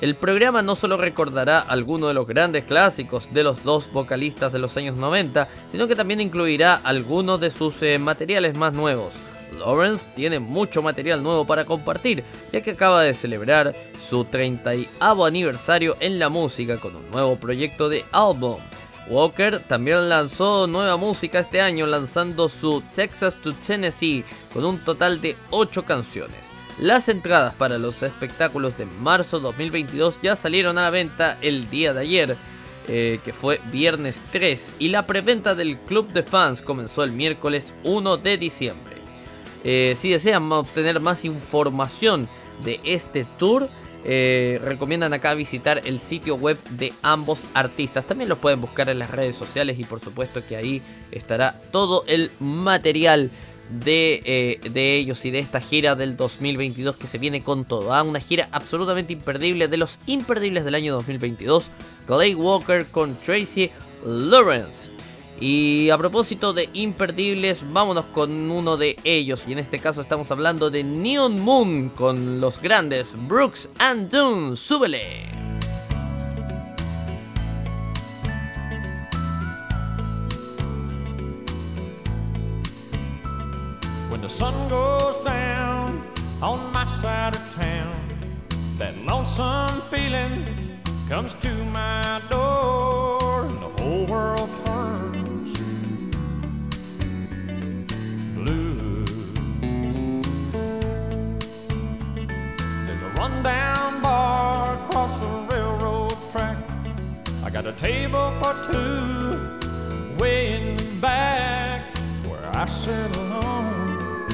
El 0.00 0.16
programa 0.16 0.62
no 0.62 0.74
solo 0.74 0.96
recordará 0.96 1.58
algunos 1.58 2.08
de 2.08 2.14
los 2.14 2.26
grandes 2.26 2.64
clásicos 2.64 3.28
de 3.32 3.44
los 3.44 3.62
dos 3.62 3.92
vocalistas 3.92 4.50
de 4.50 4.58
los 4.58 4.74
años 4.78 4.96
90, 4.96 5.48
sino 5.70 5.86
que 5.86 5.94
también 5.94 6.22
incluirá 6.22 6.74
algunos 6.74 7.38
de 7.40 7.50
sus 7.50 7.82
eh, 7.82 7.98
materiales 7.98 8.56
más 8.56 8.72
nuevos. 8.72 9.12
Lawrence 9.58 10.06
tiene 10.14 10.38
mucho 10.38 10.82
material 10.82 11.22
nuevo 11.22 11.46
para 11.46 11.64
compartir, 11.64 12.24
ya 12.52 12.60
que 12.60 12.72
acaba 12.72 13.02
de 13.02 13.14
celebrar 13.14 13.74
su 14.08 14.24
30 14.24 14.72
aniversario 15.00 15.96
en 16.00 16.18
la 16.18 16.28
música 16.28 16.78
con 16.78 16.96
un 16.96 17.10
nuevo 17.10 17.36
proyecto 17.36 17.88
de 17.88 18.04
álbum. 18.12 18.58
Walker 19.08 19.58
también 19.60 20.08
lanzó 20.08 20.66
nueva 20.66 20.96
música 20.96 21.40
este 21.40 21.60
año 21.60 21.86
lanzando 21.86 22.48
su 22.48 22.82
Texas 22.94 23.34
to 23.42 23.52
Tennessee 23.52 24.24
con 24.52 24.64
un 24.64 24.78
total 24.78 25.20
de 25.20 25.36
8 25.50 25.84
canciones. 25.84 26.52
Las 26.78 27.08
entradas 27.08 27.54
para 27.54 27.78
los 27.78 28.02
espectáculos 28.02 28.76
de 28.78 28.86
marzo 28.86 29.40
2022 29.40 30.18
ya 30.22 30.36
salieron 30.36 30.78
a 30.78 30.82
la 30.82 30.90
venta 30.90 31.36
el 31.42 31.68
día 31.68 31.92
de 31.92 32.00
ayer, 32.00 32.36
eh, 32.88 33.20
que 33.24 33.32
fue 33.32 33.60
viernes 33.70 34.20
3, 34.32 34.74
y 34.78 34.88
la 34.88 35.06
preventa 35.06 35.54
del 35.54 35.78
club 35.78 36.12
de 36.12 36.22
fans 36.22 36.62
comenzó 36.62 37.04
el 37.04 37.12
miércoles 37.12 37.74
1 37.84 38.16
de 38.16 38.38
diciembre. 38.38 38.91
Eh, 39.64 39.96
si 39.98 40.10
desean 40.10 40.50
obtener 40.50 41.00
más 41.00 41.24
información 41.24 42.28
de 42.64 42.80
este 42.84 43.26
tour, 43.38 43.68
eh, 44.04 44.60
recomiendan 44.64 45.12
acá 45.12 45.34
visitar 45.34 45.82
el 45.84 46.00
sitio 46.00 46.34
web 46.36 46.58
de 46.70 46.92
ambos 47.02 47.40
artistas. 47.54 48.06
También 48.06 48.28
los 48.28 48.38
pueden 48.38 48.60
buscar 48.60 48.88
en 48.88 48.98
las 48.98 49.10
redes 49.10 49.36
sociales 49.36 49.78
y 49.78 49.84
por 49.84 50.00
supuesto 50.00 50.44
que 50.46 50.56
ahí 50.56 50.82
estará 51.12 51.60
todo 51.70 52.04
el 52.08 52.30
material 52.40 53.30
de, 53.70 54.20
eh, 54.24 54.70
de 54.70 54.96
ellos 54.96 55.24
y 55.24 55.30
de 55.30 55.38
esta 55.38 55.60
gira 55.60 55.94
del 55.94 56.16
2022 56.16 56.96
que 56.96 57.06
se 57.06 57.18
viene 57.18 57.42
con 57.42 57.64
todo. 57.64 57.94
¿ah? 57.94 58.02
Una 58.02 58.20
gira 58.20 58.48
absolutamente 58.52 59.12
imperdible 59.12 59.68
de 59.68 59.76
los 59.76 59.98
imperdibles 60.06 60.64
del 60.64 60.74
año 60.74 60.94
2022. 60.94 61.70
Clay 62.06 62.34
Walker 62.34 62.84
con 62.86 63.16
Tracy 63.20 63.70
Lawrence. 64.04 64.91
Y 65.44 65.90
a 65.90 65.98
propósito 65.98 66.52
de 66.52 66.68
imperdibles, 66.72 67.64
vámonos 67.72 68.06
con 68.06 68.48
uno 68.48 68.76
de 68.76 68.94
ellos. 69.02 69.42
Y 69.48 69.52
en 69.52 69.58
este 69.58 69.80
caso 69.80 70.00
estamos 70.00 70.30
hablando 70.30 70.70
de 70.70 70.84
Neon 70.84 71.40
Moon 71.40 71.88
con 71.88 72.40
los 72.40 72.60
grandes 72.60 73.16
Brooks 73.26 73.68
and 73.80 74.08
Dunn. 74.08 74.56
¡Súbele! 74.56 75.42
The 84.22 84.28
sun 84.28 84.54
goes 84.68 85.18
down 85.24 86.00
on 86.40 86.72
my 86.72 86.86
side 86.86 87.34
of 87.34 87.42
town, 87.56 87.92
that 88.78 88.96
lonesome 89.04 89.82
feeling 89.90 90.46
comes 91.08 91.34
to 91.42 91.52
my 91.72 92.22
door, 92.30 93.46
and 93.46 93.58
the 93.60 93.82
whole 93.82 94.06
world 94.06 94.48
turns 94.64 95.01
rundown 103.22 104.02
bar 104.02 104.74
across 104.82 105.16
the 105.20 105.32
railroad 105.52 106.16
track. 106.32 106.58
I 107.44 107.50
got 107.50 107.64
a 107.66 107.72
table 107.90 108.26
for 108.40 108.52
two 108.68 110.18
way 110.18 110.38
in 110.56 110.76
the 110.76 110.88
back 111.00 111.96
where 112.28 112.44
I 112.62 112.64
sit 112.64 113.16
alone 113.16 114.26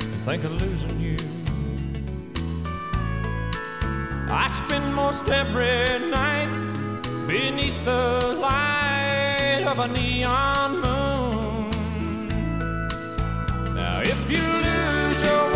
and 0.00 0.20
think 0.26 0.42
of 0.42 0.52
losing 0.64 0.98
you. 0.98 1.18
I 4.44 4.48
spend 4.48 4.86
most 4.96 5.28
every 5.28 6.10
night 6.10 6.50
beneath 7.28 7.78
the 7.84 8.34
light 8.48 9.62
of 9.64 9.78
a 9.78 9.86
neon 9.86 10.70
moon. 10.84 11.70
Now, 13.76 14.00
if 14.00 14.20
you 14.34 14.44
lose 14.66 15.20
your 15.22 15.47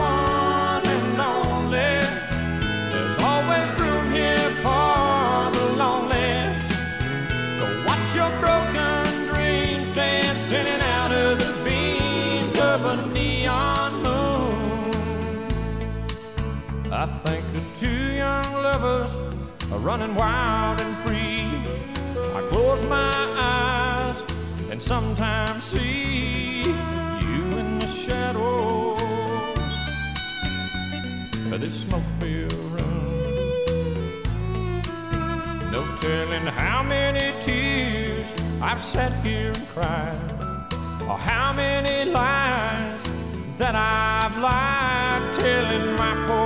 are 18.75 19.79
running 19.79 20.15
wild 20.15 20.81
and 20.81 20.97
free. 21.05 21.45
I 22.35 22.41
close 22.49 22.83
my 22.85 23.15
eyes 23.37 24.25
and 24.71 24.81
sometimes 24.81 25.63
see 25.65 26.63
you 26.63 27.43
in 27.61 27.79
the 27.81 27.87
shadows 27.87 29.01
of 31.53 31.61
this 31.61 31.83
smoke-filled 31.83 32.55
room. 32.75 33.05
No 35.71 35.85
telling 36.01 36.47
how 36.47 36.83
many 36.83 37.27
tears 37.45 38.27
I've 38.63 38.83
sat 38.83 39.13
here 39.25 39.53
and 39.53 39.69
cried, 39.69 40.19
or 41.03 41.19
how 41.19 41.53
many 41.53 42.11
lies 42.11 43.03
that 43.59 43.75
I've 43.75 44.37
lied, 44.39 45.35
telling 45.35 45.97
my 45.97 46.15
poor 46.27 46.42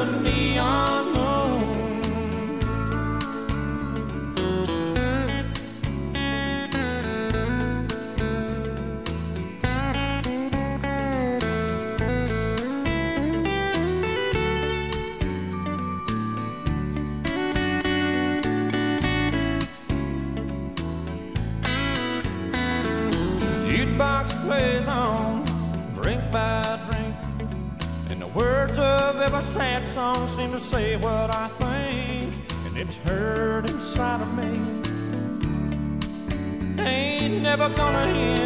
beams 0.00 0.08
of 0.08 0.16
a 0.16 0.22
neon 0.22 0.89
what 31.00 31.30
I 31.34 31.48
think. 31.58 32.34
And 32.66 32.76
it's 32.76 32.96
hurt 32.98 33.68
inside 33.68 34.20
of 34.20 34.32
me. 34.36 34.50
Ain't 36.82 37.42
never 37.42 37.68
gonna 37.70 38.06
end. 38.12 38.39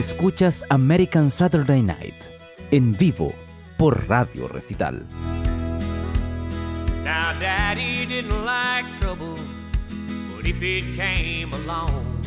Escuchas 0.00 0.64
American 0.70 1.30
Saturday 1.30 1.82
Night 1.82 2.14
en 2.70 2.96
vivo 2.96 3.34
por 3.76 4.08
Radio 4.08 4.48
Recital. 4.48 5.06
Now, 7.04 7.38
Daddy 7.38 8.06
didn't 8.06 8.46
like 8.46 8.86
trouble, 8.98 9.36
but 10.34 10.46
if 10.46 10.62
it 10.62 10.84
came 10.96 11.52
along, 11.52 12.18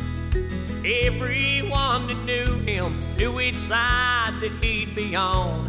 everyone 0.85 2.05
that 2.09 2.23
knew 2.27 2.59
him 2.59 2.93
knew 3.17 3.31
which 3.31 3.55
side 3.55 4.33
that 4.39 4.51
he'd 4.61 4.93
be 4.93 5.15
on. 5.15 5.65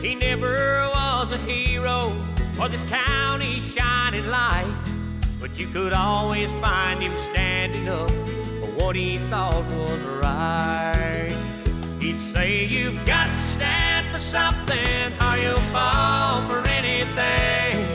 He 0.00 0.14
never 0.14 0.88
was 0.94 1.34
a 1.34 1.38
hero 1.44 2.16
this 2.70 2.82
county's 2.84 3.74
shining 3.74 4.26
light, 4.28 4.74
but 5.38 5.60
you 5.60 5.66
could 5.66 5.92
always 5.92 6.50
find 6.64 7.02
him 7.02 7.14
standing 7.18 7.90
up 7.90 8.08
for 8.08 8.70
what 8.78 8.96
he 8.96 9.18
thought 9.28 9.66
was 9.70 10.02
right. 10.22 10.99
He'd 12.10 12.20
say, 12.20 12.64
You've 12.64 13.06
got 13.06 13.28
to 13.28 13.40
stand 13.54 14.12
for 14.12 14.18
something, 14.18 15.12
or 15.22 15.36
you'll 15.36 15.68
fall 15.70 16.42
for 16.48 16.58
anything. 16.70 17.86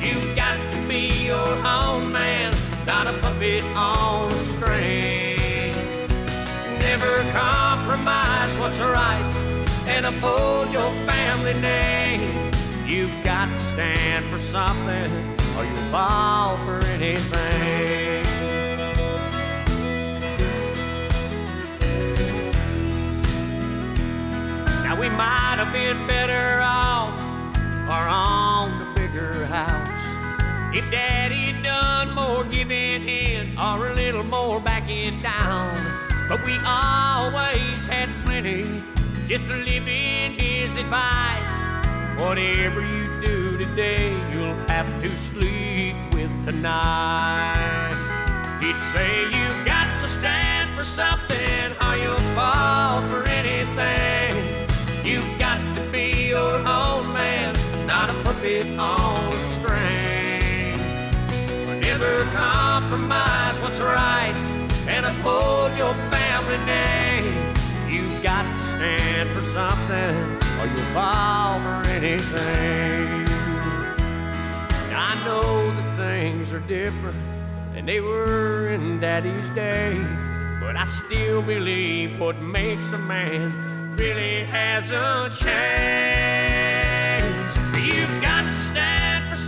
You've 0.00 0.34
got 0.34 0.56
to 0.72 0.88
be 0.88 1.26
your 1.26 1.52
own 1.66 2.10
man, 2.10 2.54
not 2.86 3.06
a 3.06 3.12
puppet 3.18 3.62
on 3.76 4.32
a 4.32 4.44
string. 4.52 5.74
Never 6.78 7.20
compromise 7.32 8.56
what's 8.56 8.80
right 8.80 9.30
and 9.86 10.06
uphold 10.06 10.72
your 10.72 10.90
family 11.04 11.52
name. 11.60 12.50
You've 12.86 13.22
got 13.22 13.50
to 13.50 13.60
stand 13.74 14.24
for 14.32 14.38
something 14.38 15.12
or 15.58 15.64
you'll 15.66 15.90
fall 15.90 16.56
for 16.64 16.82
anything. 16.86 18.27
We 24.98 25.08
might 25.10 25.58
have 25.58 25.72
been 25.72 26.08
better 26.08 26.60
off 26.60 27.14
or 27.86 28.08
on 28.08 28.80
the 28.80 29.00
bigger 29.00 29.46
house 29.46 29.88
if 30.76 30.90
Daddy 30.90 31.52
had 31.52 31.62
done 31.62 32.14
more 32.16 32.42
giving 32.42 33.08
in 33.08 33.56
or 33.56 33.90
a 33.90 33.94
little 33.94 34.24
more 34.24 34.58
backing 34.58 35.22
down. 35.22 35.76
But 36.28 36.44
we 36.44 36.58
always 36.66 37.86
had 37.86 38.08
plenty 38.24 38.82
just 39.28 39.46
to 39.46 39.54
live 39.54 39.86
in 39.86 40.32
his 40.32 40.76
advice. 40.76 41.52
Whatever 42.18 42.80
you 42.80 43.20
do 43.22 43.56
today, 43.56 44.10
you'll 44.32 44.58
have 44.66 44.88
to 45.00 45.16
sleep 45.16 45.94
with 46.12 46.32
tonight. 46.44 47.94
He'd 48.60 48.80
say 48.92 49.22
you've 49.26 49.64
got 49.64 49.86
to 50.02 50.08
stand 50.08 50.76
for 50.76 50.82
something 50.82 51.70
or 51.86 51.96
you'll 51.96 52.34
fall 52.34 53.00
for 53.02 53.22
anything. 53.28 54.07
Puppet 58.38 58.78
on 58.78 59.32
a 59.32 59.44
string. 59.54 60.78
Never 61.80 62.22
compromise 62.34 63.58
what's 63.60 63.80
right 63.80 64.34
and 64.86 65.06
uphold 65.06 65.76
your 65.76 65.94
family 66.10 66.58
name. 66.64 67.54
You've 67.88 68.22
got 68.22 68.42
to 68.42 68.64
stand 68.64 69.30
for 69.30 69.42
something 69.42 70.16
or 70.60 70.66
you'll 70.66 70.94
fall 70.94 71.58
for 71.60 71.88
anything. 71.88 73.26
I 74.94 75.20
know 75.24 75.70
that 75.74 75.96
things 75.96 76.52
are 76.52 76.60
different 76.60 77.18
than 77.74 77.86
they 77.86 78.00
were 78.00 78.68
in 78.68 79.00
Daddy's 79.00 79.48
day, 79.50 79.96
but 80.60 80.76
I 80.76 80.84
still 80.84 81.42
believe 81.42 82.20
what 82.20 82.40
makes 82.40 82.92
a 82.92 82.98
man 82.98 83.96
really 83.96 84.44
hasn't 84.44 85.34
changed. 85.36 86.77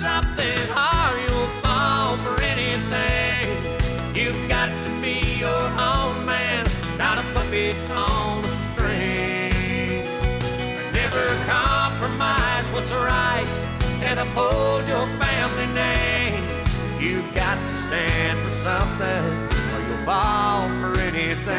Something 0.01 0.61
or 0.73 1.11
you'll 1.25 1.53
fall 1.61 2.17
for 2.25 2.41
anything. 2.41 3.45
You've 4.17 4.49
got 4.49 4.69
to 4.69 4.91
be 5.03 5.21
your 5.37 5.65
own 5.77 6.25
man, 6.25 6.65
not 6.97 7.19
a 7.19 7.23
puppet 7.35 7.77
on 7.91 8.43
a 8.43 8.49
string. 8.73 10.07
Never 10.95 11.27
compromise 11.45 12.67
what's 12.73 12.93
right 12.93 13.47
and 14.01 14.19
uphold 14.19 14.89
your 14.89 15.07
family 15.21 15.67
name. 15.75 16.45
You've 16.99 17.35
got 17.35 17.57
to 17.57 17.75
stand 17.85 18.39
for 18.47 18.55
something 18.69 19.25
or 19.73 19.81
you'll 19.87 20.05
fall 20.07 20.67
for 20.81 20.99
anything. 20.99 21.51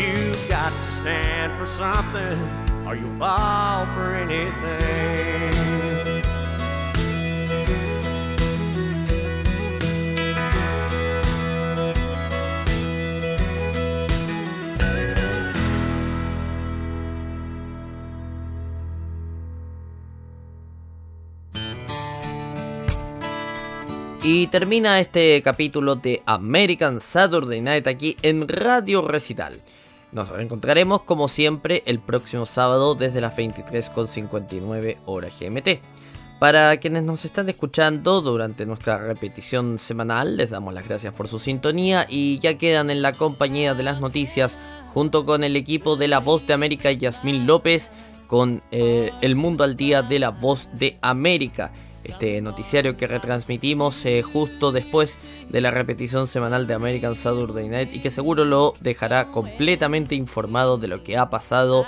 You've 0.00 0.48
got 0.48 0.72
to 0.72 0.90
stand 0.90 1.52
for 1.58 1.66
something 1.66 2.38
or 2.86 2.94
you'll 2.96 3.18
fall 3.18 3.84
for 3.92 4.14
anything. 4.14 5.89
Y 24.22 24.48
termina 24.48 25.00
este 25.00 25.40
capítulo 25.40 25.96
de 25.96 26.22
American 26.26 27.00
Saturday 27.00 27.62
Night 27.62 27.86
aquí 27.86 28.18
en 28.20 28.46
Radio 28.46 29.00
Recital. 29.08 29.54
Nos 30.12 30.28
reencontraremos 30.28 31.02
como 31.02 31.26
siempre 31.26 31.82
el 31.86 32.00
próximo 32.00 32.44
sábado 32.44 32.94
desde 32.94 33.22
las 33.22 33.34
23.59 33.34 34.98
horas 35.06 35.34
GMT. 35.40 35.80
Para 36.38 36.76
quienes 36.76 37.02
nos 37.04 37.24
están 37.24 37.48
escuchando 37.48 38.20
durante 38.20 38.66
nuestra 38.66 38.98
repetición 38.98 39.78
semanal, 39.78 40.36
les 40.36 40.50
damos 40.50 40.74
las 40.74 40.86
gracias 40.86 41.14
por 41.14 41.26
su 41.26 41.38
sintonía 41.38 42.06
y 42.06 42.38
ya 42.40 42.58
quedan 42.58 42.90
en 42.90 43.00
la 43.00 43.14
compañía 43.14 43.72
de 43.72 43.84
las 43.84 44.02
noticias 44.02 44.58
junto 44.92 45.24
con 45.24 45.44
el 45.44 45.56
equipo 45.56 45.96
de 45.96 46.08
La 46.08 46.18
Voz 46.18 46.46
de 46.46 46.52
América 46.52 46.92
Yasmín 46.92 47.46
López 47.46 47.90
con 48.26 48.62
eh, 48.70 49.12
El 49.22 49.34
Mundo 49.34 49.64
al 49.64 49.76
Día 49.76 50.02
de 50.02 50.18
La 50.18 50.30
Voz 50.30 50.68
de 50.74 50.98
América 51.00 51.72
este 52.04 52.40
noticiario 52.40 52.96
que 52.96 53.06
retransmitimos 53.06 54.04
eh, 54.06 54.22
justo 54.22 54.72
después 54.72 55.18
de 55.48 55.60
la 55.60 55.70
repetición 55.70 56.26
semanal 56.26 56.66
de 56.66 56.74
American 56.74 57.14
Saturday 57.14 57.68
Night 57.68 57.90
y 57.92 58.00
que 58.00 58.10
seguro 58.10 58.44
lo 58.44 58.74
dejará 58.80 59.26
completamente 59.26 60.14
informado 60.14 60.78
de 60.78 60.88
lo 60.88 61.02
que 61.02 61.16
ha 61.16 61.30
pasado 61.30 61.86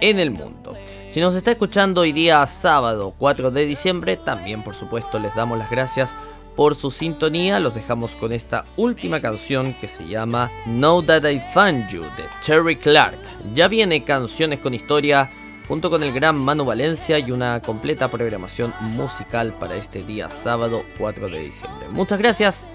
en 0.00 0.18
el 0.18 0.30
mundo. 0.30 0.74
Si 1.10 1.20
nos 1.20 1.34
está 1.34 1.52
escuchando 1.52 2.00
hoy 2.00 2.12
día 2.12 2.44
sábado 2.46 3.14
4 3.18 3.50
de 3.50 3.66
diciembre, 3.66 4.16
también 4.16 4.62
por 4.62 4.74
supuesto 4.74 5.18
les 5.18 5.34
damos 5.34 5.58
las 5.58 5.70
gracias 5.70 6.12
por 6.56 6.74
su 6.74 6.90
sintonía. 6.90 7.60
Los 7.60 7.74
dejamos 7.74 8.16
con 8.16 8.32
esta 8.32 8.64
última 8.76 9.20
canción 9.20 9.74
que 9.74 9.88
se 9.88 10.06
llama 10.06 10.50
Know 10.64 11.02
That 11.02 11.24
I 11.24 11.40
Found 11.52 11.88
You 11.88 12.02
de 12.02 12.24
Terry 12.44 12.76
Clark. 12.76 13.18
Ya 13.54 13.68
viene 13.68 14.04
canciones 14.04 14.58
con 14.58 14.74
historia 14.74 15.30
junto 15.68 15.90
con 15.90 16.02
el 16.02 16.12
gran 16.12 16.36
Manu 16.36 16.64
Valencia 16.64 17.18
y 17.18 17.30
una 17.30 17.60
completa 17.60 18.08
programación 18.08 18.72
musical 18.80 19.52
para 19.54 19.76
este 19.76 20.02
día 20.02 20.30
sábado 20.30 20.84
4 20.98 21.28
de 21.28 21.40
diciembre. 21.40 21.88
Muchas 21.90 22.18
gracias 22.18 22.68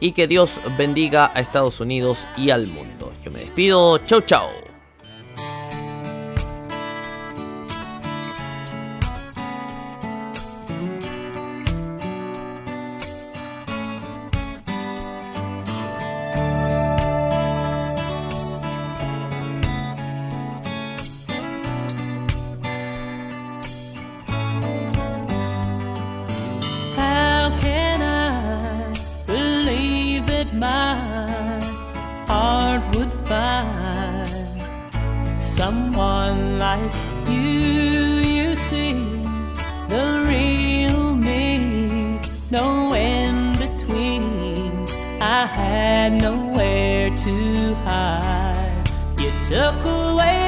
y 0.00 0.12
que 0.12 0.28
Dios 0.28 0.60
bendiga 0.76 1.30
a 1.34 1.40
Estados 1.40 1.80
Unidos 1.80 2.26
y 2.36 2.50
al 2.50 2.66
mundo. 2.66 3.12
Yo 3.24 3.30
me 3.30 3.40
despido, 3.40 3.98
chau 3.98 4.20
chau. 4.22 4.48
Had 46.08 46.22
nowhere 46.22 47.10
to 47.10 47.74
hide. 47.84 48.90
You 49.18 49.30
took 49.44 49.84
away 49.84 50.47